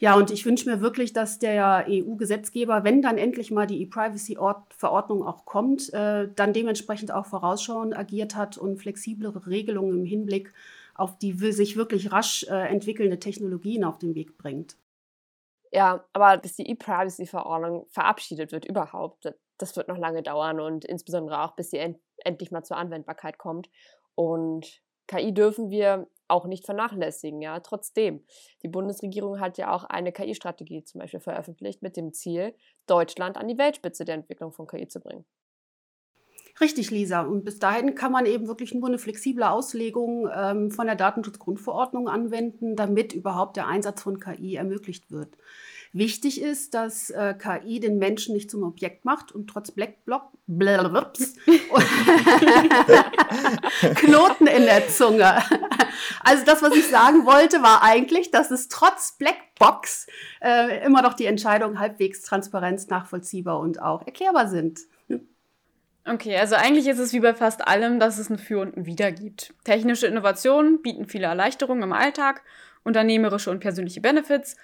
ja, 0.00 0.16
und 0.16 0.30
ich 0.30 0.44
wünsche 0.44 0.68
mir 0.68 0.80
wirklich, 0.80 1.12
dass 1.12 1.38
der 1.38 1.86
EU-Gesetzgeber, 1.88 2.82
wenn 2.82 3.02
dann 3.02 3.18
endlich 3.18 3.50
mal 3.50 3.66
die 3.66 3.80
E-Privacy-Verordnung 3.82 5.22
auch 5.22 5.44
kommt, 5.44 5.92
äh, 5.92 6.28
dann 6.34 6.52
dementsprechend 6.52 7.12
auch 7.12 7.26
vorausschauend 7.26 7.96
agiert 7.96 8.34
hat 8.34 8.58
und 8.58 8.78
flexiblere 8.78 9.46
Regelungen 9.46 10.00
im 10.00 10.04
Hinblick 10.04 10.52
auf 10.94 11.18
die 11.18 11.32
sich 11.52 11.76
wirklich 11.76 12.12
rasch 12.12 12.44
äh, 12.44 12.68
entwickelnde 12.68 13.18
Technologien 13.18 13.84
auf 13.84 13.98
den 13.98 14.14
Weg 14.14 14.38
bringt. 14.38 14.76
Ja, 15.72 16.04
aber 16.12 16.38
bis 16.38 16.54
die 16.54 16.68
E-Privacy-Verordnung 16.70 17.86
verabschiedet 17.90 18.52
wird 18.52 18.64
überhaupt, 18.64 19.34
das 19.58 19.76
wird 19.76 19.88
noch 19.88 19.98
lange 19.98 20.22
dauern 20.22 20.60
und 20.60 20.84
insbesondere 20.84 21.42
auch, 21.42 21.56
bis 21.56 21.72
end 21.72 21.98
endlich 22.18 22.50
mal 22.50 22.64
zur 22.64 22.76
Anwendbarkeit 22.76 23.38
kommt. 23.38 23.68
Und 24.14 24.82
KI 25.06 25.32
dürfen 25.32 25.70
wir 25.70 26.08
auch 26.28 26.46
nicht 26.46 26.64
vernachlässigen, 26.64 27.42
ja, 27.42 27.60
trotzdem. 27.60 28.24
Die 28.62 28.68
Bundesregierung 28.68 29.40
hat 29.40 29.58
ja 29.58 29.72
auch 29.72 29.84
eine 29.84 30.12
KI-Strategie 30.12 30.84
zum 30.84 31.00
Beispiel 31.00 31.20
veröffentlicht 31.20 31.82
mit 31.82 31.96
dem 31.96 32.12
Ziel, 32.12 32.54
Deutschland 32.86 33.36
an 33.36 33.48
die 33.48 33.58
Weltspitze 33.58 34.04
der 34.04 34.14
Entwicklung 34.14 34.52
von 34.52 34.66
KI 34.66 34.88
zu 34.88 35.00
bringen. 35.00 35.24
Richtig, 36.60 36.90
Lisa. 36.90 37.22
Und 37.22 37.44
bis 37.44 37.58
dahin 37.58 37.96
kann 37.96 38.12
man 38.12 38.26
eben 38.26 38.46
wirklich 38.46 38.72
nur 38.74 38.86
eine 38.86 38.98
flexible 38.98 39.42
Auslegung 39.42 40.28
ähm, 40.32 40.70
von 40.70 40.86
der 40.86 40.94
Datenschutzgrundverordnung 40.94 42.08
anwenden, 42.08 42.76
damit 42.76 43.12
überhaupt 43.12 43.56
der 43.56 43.66
Einsatz 43.66 44.02
von 44.02 44.20
KI 44.20 44.54
ermöglicht 44.54 45.10
wird. 45.10 45.36
Wichtig 45.96 46.42
ist, 46.42 46.74
dass 46.74 47.10
äh, 47.10 47.34
KI 47.34 47.78
den 47.78 47.98
Menschen 47.98 48.34
nicht 48.34 48.50
zum 48.50 48.64
Objekt 48.64 49.04
macht 49.04 49.30
und 49.30 49.46
trotz 49.46 49.70
Blackblock 49.70 50.24
Knoten 53.94 54.48
in 54.48 54.64
der 54.64 54.88
Zunge. 54.88 55.40
Also 56.24 56.44
das, 56.44 56.62
was 56.62 56.74
ich 56.74 56.88
sagen 56.88 57.26
wollte, 57.26 57.62
war 57.62 57.84
eigentlich, 57.84 58.32
dass 58.32 58.50
es 58.50 58.66
trotz 58.66 59.16
Blackbox 59.18 60.08
äh, 60.42 60.84
immer 60.84 61.00
noch 61.00 61.14
die 61.14 61.26
Entscheidungen 61.26 61.78
halbwegs 61.78 62.22
transparent, 62.22 62.90
nachvollziehbar 62.90 63.60
und 63.60 63.80
auch 63.80 64.04
erklärbar 64.04 64.48
sind. 64.48 64.80
Okay, 66.04 66.36
also 66.36 66.56
eigentlich 66.56 66.88
ist 66.88 66.98
es 66.98 67.12
wie 67.12 67.20
bei 67.20 67.34
fast 67.34 67.68
allem, 67.68 68.00
dass 68.00 68.18
es 68.18 68.30
ein 68.30 68.38
Für 68.38 68.58
und 68.58 68.76
ein 68.76 68.86
Wider 68.86 69.12
gibt. 69.12 69.54
Technische 69.62 70.08
Innovationen 70.08 70.82
bieten 70.82 71.06
viele 71.06 71.26
Erleichterungen 71.26 71.84
im 71.84 71.92
Alltag, 71.92 72.42
unternehmerische 72.82 73.52
und 73.52 73.60
persönliche 73.60 74.00
Benefits, 74.00 74.56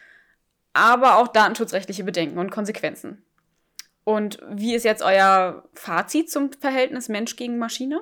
aber 0.73 1.19
auch 1.19 1.29
datenschutzrechtliche 1.29 2.05
Bedenken 2.05 2.39
und 2.39 2.51
Konsequenzen. 2.51 3.23
Und 4.05 4.39
wie 4.51 4.75
ist 4.75 4.85
jetzt 4.85 5.03
euer 5.03 5.69
Fazit 5.75 6.31
zum 6.31 6.53
Verhältnis 6.53 7.09
Mensch 7.09 7.37
gegen 7.37 7.59
Maschine? 7.59 8.01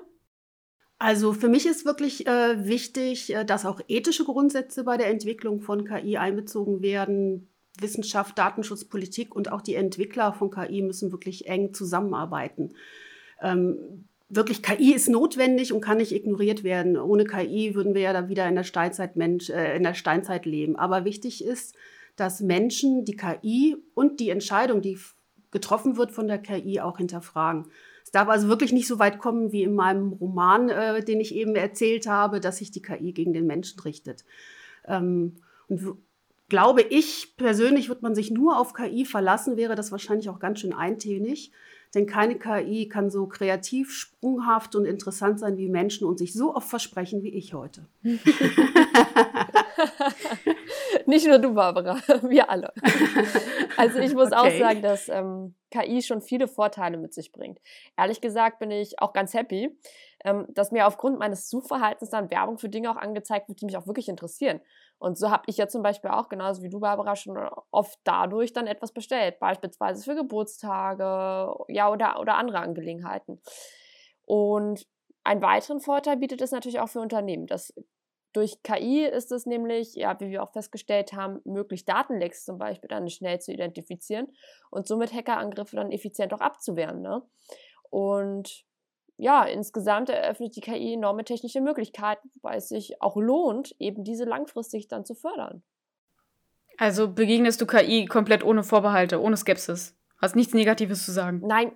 Also 0.98 1.32
für 1.32 1.48
mich 1.48 1.66
ist 1.66 1.84
wirklich 1.84 2.26
äh, 2.26 2.66
wichtig, 2.66 3.34
äh, 3.34 3.44
dass 3.44 3.66
auch 3.66 3.80
ethische 3.88 4.24
Grundsätze 4.24 4.84
bei 4.84 4.96
der 4.96 5.08
Entwicklung 5.08 5.60
von 5.60 5.84
KI 5.84 6.16
einbezogen 6.16 6.82
werden. 6.82 7.48
Wissenschaft, 7.80 8.36
Datenschutz, 8.36 8.84
Politik 8.84 9.36
und 9.36 9.52
auch 9.52 9.60
die 9.60 9.76
Entwickler 9.76 10.32
von 10.32 10.50
KI 10.50 10.82
müssen 10.82 11.12
wirklich 11.12 11.46
eng 11.46 11.72
zusammenarbeiten 11.72 12.74
ähm, 13.40 14.04
wirklich 14.28 14.62
KI 14.62 14.92
ist 14.92 15.08
notwendig 15.08 15.72
und 15.72 15.80
kann 15.80 15.98
nicht 15.98 16.12
ignoriert 16.12 16.64
werden. 16.64 16.98
Ohne 16.98 17.24
KI 17.24 17.74
würden 17.74 17.94
wir 17.94 18.02
ja 18.02 18.12
da 18.12 18.28
wieder 18.28 18.46
in 18.48 18.56
der 18.56 18.64
Steinzeit, 18.64 19.16
Mensch, 19.16 19.50
äh, 19.50 19.76
in 19.76 19.82
der 19.82 19.94
Steinzeit 19.94 20.44
leben. 20.46 20.76
Aber 20.76 21.04
wichtig 21.04 21.44
ist, 21.44 21.74
dass 22.18 22.40
Menschen 22.40 23.04
die 23.04 23.16
KI 23.16 23.76
und 23.94 24.18
die 24.18 24.30
Entscheidung, 24.30 24.82
die 24.82 24.98
getroffen 25.50 25.96
wird 25.96 26.10
von 26.10 26.26
der 26.26 26.38
KI, 26.38 26.80
auch 26.80 26.98
hinterfragen. 26.98 27.66
Es 28.02 28.10
darf 28.10 28.28
also 28.28 28.48
wirklich 28.48 28.72
nicht 28.72 28.88
so 28.88 28.98
weit 28.98 29.18
kommen 29.18 29.52
wie 29.52 29.62
in 29.62 29.74
meinem 29.74 30.12
Roman, 30.14 30.68
äh, 30.68 31.04
den 31.04 31.20
ich 31.20 31.34
eben 31.34 31.54
erzählt 31.54 32.06
habe, 32.06 32.40
dass 32.40 32.56
sich 32.58 32.70
die 32.70 32.82
KI 32.82 33.12
gegen 33.12 33.32
den 33.32 33.46
Menschen 33.46 33.78
richtet. 33.80 34.24
Ähm, 34.86 35.36
und 35.68 35.96
glaube 36.48 36.82
ich 36.82 37.34
persönlich, 37.36 37.88
wird 37.88 38.02
man 38.02 38.14
sich 38.14 38.30
nur 38.30 38.58
auf 38.58 38.74
KI 38.74 39.04
verlassen, 39.04 39.56
wäre 39.56 39.74
das 39.74 39.92
wahrscheinlich 39.92 40.28
auch 40.28 40.40
ganz 40.40 40.60
schön 40.60 40.72
eintönig. 40.72 41.52
Denn 41.94 42.06
keine 42.06 42.38
KI 42.38 42.88
kann 42.88 43.10
so 43.10 43.26
kreativ, 43.26 43.92
sprunghaft 43.92 44.74
und 44.74 44.84
interessant 44.84 45.38
sein 45.38 45.56
wie 45.56 45.68
Menschen 45.68 46.06
und 46.06 46.18
sich 46.18 46.34
so 46.34 46.54
oft 46.54 46.68
versprechen 46.68 47.22
wie 47.22 47.30
ich 47.34 47.54
heute. 47.54 47.86
Nicht 51.08 51.26
nur 51.26 51.38
du, 51.38 51.54
Barbara, 51.54 51.96
wir 52.28 52.50
alle. 52.50 52.72
Also 53.78 54.00
ich 54.00 54.12
muss 54.12 54.32
okay. 54.32 54.36
auch 54.36 54.58
sagen, 54.58 54.82
dass 54.82 55.08
ähm, 55.08 55.54
KI 55.70 56.02
schon 56.02 56.20
viele 56.20 56.48
Vorteile 56.48 56.96
mit 56.96 57.14
sich 57.14 57.30
bringt. 57.30 57.60
Ehrlich 57.96 58.20
gesagt 58.20 58.58
bin 58.58 58.72
ich 58.72 59.00
auch 59.00 59.12
ganz 59.12 59.34
happy, 59.34 59.70
ähm, 60.24 60.46
dass 60.48 60.72
mir 60.72 60.86
aufgrund 60.88 61.20
meines 61.20 61.48
Suchverhaltens 61.48 62.10
dann 62.10 62.28
Werbung 62.28 62.58
für 62.58 62.68
Dinge 62.68 62.90
auch 62.90 62.96
angezeigt 62.96 63.48
wird, 63.48 63.60
die 63.60 63.66
mich 63.66 63.76
auch 63.76 63.86
wirklich 63.86 64.08
interessieren. 64.08 64.60
Und 64.98 65.16
so 65.16 65.30
habe 65.30 65.44
ich 65.46 65.58
ja 65.58 65.68
zum 65.68 65.82
Beispiel 65.82 66.10
auch, 66.10 66.28
genauso 66.28 66.62
wie 66.62 66.70
du, 66.70 66.80
Barbara, 66.80 67.14
schon 67.14 67.38
oft 67.70 68.00
dadurch 68.02 68.52
dann 68.52 68.66
etwas 68.66 68.90
bestellt, 68.90 69.38
beispielsweise 69.38 70.02
für 70.02 70.16
Geburtstage 70.16 71.54
ja, 71.68 71.90
oder, 71.90 72.18
oder 72.18 72.34
andere 72.34 72.58
Angelegenheiten. 72.58 73.40
Und 74.24 74.86
einen 75.22 75.40
weiteren 75.40 75.80
Vorteil 75.80 76.16
bietet 76.16 76.40
es 76.40 76.50
natürlich 76.50 76.80
auch 76.80 76.88
für 76.88 77.00
Unternehmen. 77.00 77.46
Das 77.46 77.72
durch 78.38 78.62
KI 78.62 79.04
ist 79.04 79.32
es 79.32 79.46
nämlich, 79.46 79.96
ja, 79.96 80.18
wie 80.20 80.30
wir 80.30 80.44
auch 80.44 80.52
festgestellt 80.52 81.12
haben, 81.12 81.40
möglich, 81.44 81.84
Datenlecks 81.84 82.44
zum 82.44 82.56
Beispiel 82.56 82.86
dann 82.86 83.10
schnell 83.10 83.40
zu 83.40 83.52
identifizieren 83.52 84.28
und 84.70 84.86
somit 84.86 85.12
Hackerangriffe 85.12 85.74
dann 85.74 85.90
effizient 85.90 86.32
auch 86.32 86.40
abzuwehren. 86.40 87.02
Ne? 87.02 87.20
Und 87.90 88.64
ja, 89.16 89.42
insgesamt 89.42 90.08
eröffnet 90.08 90.54
die 90.54 90.60
KI 90.60 90.94
enorme 90.94 91.24
technische 91.24 91.60
Möglichkeiten, 91.60 92.30
wobei 92.34 92.54
es 92.54 92.68
sich 92.68 93.02
auch 93.02 93.16
lohnt, 93.16 93.74
eben 93.80 94.04
diese 94.04 94.24
langfristig 94.24 94.86
dann 94.86 95.04
zu 95.04 95.16
fördern. 95.16 95.64
Also 96.76 97.12
begegnest 97.12 97.60
du 97.60 97.66
KI 97.66 98.06
komplett 98.06 98.44
ohne 98.44 98.62
Vorbehalte, 98.62 99.20
ohne 99.20 99.36
Skepsis? 99.36 99.98
Hast 100.22 100.36
nichts 100.36 100.54
Negatives 100.54 101.04
zu 101.04 101.10
sagen? 101.10 101.42
Nein, 101.44 101.72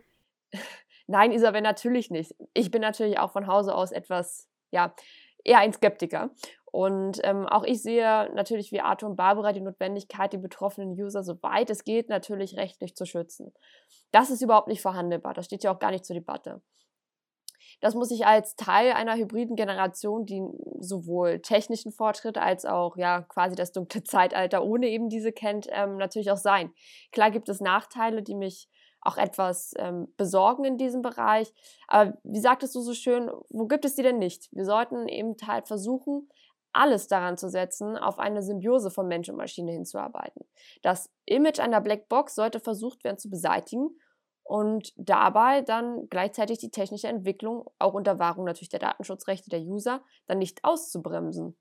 nein, 1.09 1.33
Isabel, 1.33 1.61
natürlich 1.61 2.11
nicht. 2.11 2.37
Ich 2.55 2.71
bin 2.71 2.83
natürlich 2.83 3.19
auch 3.19 3.33
von 3.33 3.49
Hause 3.49 3.75
aus 3.75 3.91
etwas, 3.91 4.49
ja, 4.71 4.95
eher 5.45 5.59
ein 5.59 5.73
Skeptiker. 5.73 6.31
Und 6.73 7.21
ähm, 7.23 7.47
auch 7.47 7.65
ich 7.65 7.83
sehe 7.83 8.31
natürlich 8.35 8.73
wie 8.73 8.81
Arthur 8.81 9.11
und 9.11 9.17
Barbara 9.17 9.53
die 9.53 9.61
Notwendigkeit, 9.61 10.33
die 10.33 10.39
betroffenen 10.39 10.93
User, 10.93 11.23
soweit 11.23 11.69
es 11.69 11.85
geht, 11.85 12.09
natürlich 12.09 12.57
rechtlich 12.57 12.95
zu 12.95 13.05
schützen. 13.05 13.53
Das 14.11 14.31
ist 14.31 14.41
überhaupt 14.41 14.69
nicht 14.69 14.81
verhandelbar. 14.81 15.35
Das 15.35 15.45
steht 15.45 15.65
ja 15.65 15.75
auch 15.75 15.79
gar 15.79 15.91
nicht 15.91 16.07
zur 16.07 16.15
Debatte. 16.15 16.63
Das 17.83 17.95
muss 17.95 18.11
ich 18.11 18.25
als 18.27 18.57
Teil 18.57 18.93
einer 18.93 19.17
hybriden 19.17 19.57
Generation, 19.57 20.25
die 20.25 20.43
sowohl 20.79 21.41
technischen 21.41 21.93
Fortschritt 21.93 22.39
als 22.39 22.65
auch 22.65 22.97
ja 22.97 23.23
quasi 23.23 23.57
das 23.57 23.73
dunkle 23.73 24.03
Zeitalter 24.05 24.65
ohne 24.65 24.87
eben 24.89 25.09
diese 25.09 25.33
kennt, 25.33 25.67
ähm, 25.71 25.97
natürlich 25.97 26.31
auch 26.31 26.37
sein. 26.37 26.73
Klar 27.11 27.31
gibt 27.31 27.49
es 27.49 27.61
Nachteile, 27.61 28.23
die 28.23 28.37
mich 28.37 28.69
auch 29.03 29.17
etwas 29.17 29.75
ähm, 29.77 30.13
besorgen 30.17 30.65
in 30.65 30.79
diesem 30.79 31.03
Bereich. 31.03 31.53
Aber 31.89 32.17
wie 32.23 32.41
sagtest 32.41 32.75
du 32.75 32.81
so 32.81 32.95
schön, 32.95 33.31
wo 33.51 33.67
gibt 33.67 33.85
es 33.85 33.95
die 33.95 34.03
denn 34.03 34.19
nicht? 34.19 34.49
Wir 34.53 34.65
sollten 34.65 35.09
eben 35.09 35.35
halt 35.47 35.67
versuchen, 35.67 36.29
alles 36.73 37.09
daran 37.09 37.37
zu 37.37 37.49
setzen, 37.49 37.99
auf 37.99 38.19
eine 38.19 38.43
Symbiose 38.43 38.91
von 38.91 39.07
Mensch 39.07 39.29
und 39.29 39.37
Maschine 39.37 39.73
hinzuarbeiten. 39.73 40.47
Das 40.83 41.11
Image 41.27 41.61
einer 41.61 41.81
Blackbox 41.81 42.35
sollte 42.35 42.61
versucht 42.61 43.05
werden 43.05 43.19
zu 43.19 43.29
beseitigen 43.29 43.91
und 44.43 44.93
dabei 44.97 45.61
dann 45.61 46.09
gleichzeitig 46.09 46.59
die 46.59 46.71
technische 46.71 47.09
Entwicklung, 47.09 47.69
auch 47.79 47.95
unter 47.95 48.19
Wahrung 48.19 48.45
natürlich 48.45 48.71
der 48.71 48.81
Datenschutzrechte 48.81 49.51
der 49.51 49.61
User, 49.61 50.03
dann 50.27 50.39
nicht 50.39 50.65
auszubremsen. 50.65 51.57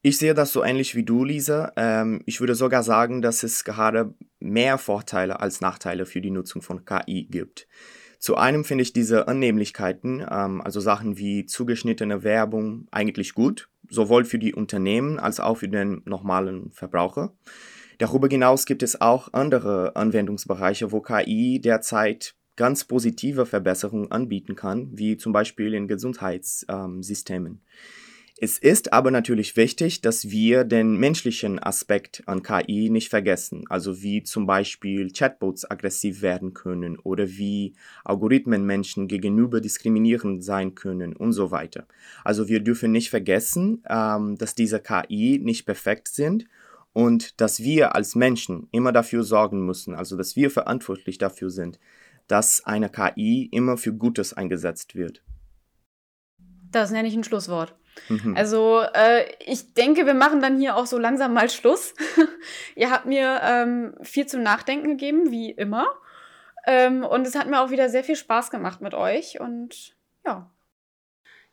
Ich 0.00 0.18
sehe 0.18 0.34
das 0.34 0.52
so 0.52 0.62
ähnlich 0.62 0.94
wie 0.94 1.02
du, 1.02 1.24
Lisa. 1.24 1.72
Ähm, 1.76 2.22
ich 2.24 2.40
würde 2.40 2.54
sogar 2.54 2.82
sagen, 2.82 3.20
dass 3.20 3.42
es 3.42 3.64
gerade 3.64 4.14
mehr 4.38 4.78
Vorteile 4.78 5.40
als 5.40 5.60
Nachteile 5.60 6.06
für 6.06 6.20
die 6.20 6.30
Nutzung 6.30 6.62
von 6.62 6.84
KI 6.84 7.26
gibt. 7.28 7.66
Zu 8.18 8.36
einem 8.36 8.64
finde 8.64 8.82
ich 8.82 8.92
diese 8.92 9.28
Annehmlichkeiten, 9.28 10.24
ähm, 10.28 10.60
also 10.60 10.80
Sachen 10.80 11.18
wie 11.18 11.46
zugeschnittene 11.46 12.24
Werbung, 12.24 12.88
eigentlich 12.90 13.34
gut, 13.34 13.68
sowohl 13.88 14.24
für 14.24 14.38
die 14.38 14.54
Unternehmen 14.54 15.18
als 15.18 15.40
auch 15.40 15.58
für 15.58 15.68
den 15.68 16.02
normalen 16.04 16.70
Verbraucher. 16.72 17.32
Darüber 17.98 18.28
hinaus 18.28 18.66
gibt 18.66 18.82
es 18.82 19.00
auch 19.00 19.32
andere 19.32 19.96
Anwendungsbereiche, 19.96 20.92
wo 20.92 21.00
KI 21.00 21.60
derzeit 21.60 22.34
ganz 22.54 22.84
positive 22.84 23.46
Verbesserungen 23.46 24.10
anbieten 24.10 24.56
kann, 24.56 24.90
wie 24.92 25.16
zum 25.16 25.32
Beispiel 25.32 25.74
in 25.74 25.88
Gesundheitssystemen. 25.88 27.52
Ähm, 27.52 27.60
es 28.40 28.56
ist 28.56 28.92
aber 28.92 29.10
natürlich 29.10 29.56
wichtig, 29.56 30.00
dass 30.00 30.30
wir 30.30 30.62
den 30.62 30.96
menschlichen 30.96 31.58
Aspekt 31.58 32.22
an 32.26 32.44
KI 32.44 32.88
nicht 32.88 33.08
vergessen, 33.08 33.64
also 33.68 34.00
wie 34.00 34.22
zum 34.22 34.46
Beispiel 34.46 35.10
Chatbots 35.10 35.68
aggressiv 35.68 36.22
werden 36.22 36.54
können 36.54 37.00
oder 37.00 37.26
wie 37.26 37.74
Algorithmen 38.04 38.64
Menschen 38.64 39.08
gegenüber 39.08 39.60
diskriminierend 39.60 40.44
sein 40.44 40.76
können 40.76 41.16
und 41.16 41.32
so 41.32 41.50
weiter. 41.50 41.88
Also 42.22 42.46
wir 42.46 42.60
dürfen 42.60 42.92
nicht 42.92 43.10
vergessen, 43.10 43.82
ähm, 43.90 44.38
dass 44.38 44.54
diese 44.54 44.78
KI 44.78 45.40
nicht 45.42 45.66
perfekt 45.66 46.06
sind 46.06 46.44
und 46.92 47.40
dass 47.40 47.60
wir 47.60 47.96
als 47.96 48.14
Menschen 48.14 48.68
immer 48.70 48.92
dafür 48.92 49.24
sorgen 49.24 49.66
müssen, 49.66 49.96
also 49.96 50.16
dass 50.16 50.36
wir 50.36 50.52
verantwortlich 50.52 51.18
dafür 51.18 51.50
sind, 51.50 51.80
dass 52.28 52.64
eine 52.64 52.88
KI 52.88 53.48
immer 53.50 53.76
für 53.76 53.92
Gutes 53.92 54.32
eingesetzt 54.32 54.94
wird. 54.94 55.24
Das 56.70 56.92
nenne 56.92 57.08
ich 57.08 57.14
ein 57.14 57.24
Schlusswort. 57.24 57.74
Mhm. 58.08 58.36
Also 58.36 58.80
äh, 58.94 59.24
ich 59.44 59.74
denke, 59.74 60.06
wir 60.06 60.14
machen 60.14 60.40
dann 60.40 60.58
hier 60.58 60.76
auch 60.76 60.86
so 60.86 60.98
langsam 60.98 61.34
mal 61.34 61.50
Schluss. 61.50 61.94
Ihr 62.74 62.90
habt 62.90 63.06
mir 63.06 63.40
ähm, 63.42 63.94
viel 64.02 64.26
zum 64.26 64.42
Nachdenken 64.42 64.88
gegeben, 64.90 65.30
wie 65.30 65.50
immer. 65.50 65.86
Ähm, 66.66 67.04
und 67.04 67.26
es 67.26 67.34
hat 67.34 67.48
mir 67.48 67.60
auch 67.60 67.70
wieder 67.70 67.88
sehr 67.88 68.04
viel 68.04 68.16
Spaß 68.16 68.50
gemacht 68.50 68.80
mit 68.80 68.94
euch. 68.94 69.40
Und 69.40 69.94
ja. 70.24 70.50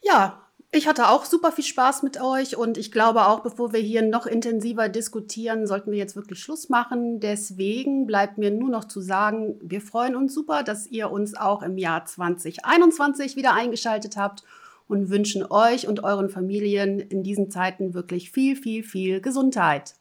Ja, 0.01 0.45
ich 0.71 0.87
hatte 0.87 1.07
auch 1.07 1.23
super 1.23 1.53
viel 1.53 1.63
Spaß 1.63 2.03
mit 2.03 2.19
euch 2.19 2.57
und 2.57 2.77
ich 2.77 2.91
glaube 2.91 3.27
auch, 3.27 3.39
bevor 3.39 3.71
wir 3.71 3.79
hier 3.79 4.01
noch 4.01 4.25
intensiver 4.25 4.89
diskutieren, 4.89 5.67
sollten 5.67 5.91
wir 5.91 5.97
jetzt 5.97 6.17
wirklich 6.17 6.39
Schluss 6.39 6.67
machen. 6.67 7.21
Deswegen 7.21 8.05
bleibt 8.05 8.37
mir 8.37 8.51
nur 8.51 8.69
noch 8.69 8.83
zu 8.83 8.99
sagen, 8.99 9.57
wir 9.63 9.79
freuen 9.79 10.17
uns 10.17 10.33
super, 10.33 10.63
dass 10.63 10.85
ihr 10.85 11.11
uns 11.11 11.33
auch 11.33 11.61
im 11.61 11.77
Jahr 11.77 12.03
2021 12.03 13.37
wieder 13.37 13.53
eingeschaltet 13.53 14.17
habt 14.17 14.43
und 14.87 15.09
wünschen 15.09 15.45
euch 15.49 15.87
und 15.87 16.03
euren 16.03 16.29
Familien 16.29 16.99
in 16.99 17.23
diesen 17.23 17.49
Zeiten 17.51 17.93
wirklich 17.93 18.31
viel, 18.31 18.55
viel, 18.55 18.83
viel 18.83 19.21
Gesundheit. 19.21 19.95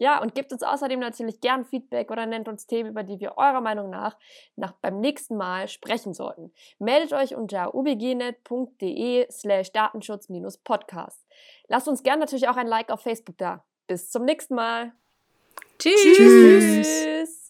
Ja, 0.00 0.22
und 0.22 0.34
gebt 0.34 0.52
uns 0.52 0.62
außerdem 0.62 1.00
natürlich 1.00 1.40
gern 1.40 1.64
Feedback 1.64 2.10
oder 2.10 2.24
nennt 2.24 2.46
uns 2.46 2.66
Themen, 2.66 2.90
über 2.90 3.02
die 3.02 3.18
wir 3.18 3.36
eurer 3.36 3.60
Meinung 3.60 3.90
nach, 3.90 4.16
nach 4.54 4.72
beim 4.80 5.00
nächsten 5.00 5.36
Mal 5.36 5.66
sprechen 5.66 6.14
sollten. 6.14 6.52
Meldet 6.78 7.12
euch 7.12 7.34
unter 7.34 7.74
ubgnet.de 7.74 9.26
slash 9.30 9.72
datenschutz-podcast. 9.72 11.26
Lasst 11.66 11.88
uns 11.88 12.04
gern 12.04 12.20
natürlich 12.20 12.48
auch 12.48 12.56
ein 12.56 12.68
Like 12.68 12.90
auf 12.90 13.00
Facebook 13.00 13.38
da. 13.38 13.64
Bis 13.88 14.10
zum 14.10 14.24
nächsten 14.24 14.54
Mal. 14.54 14.92
Tschüss. 15.78 16.00
Tschüss. 16.00 17.47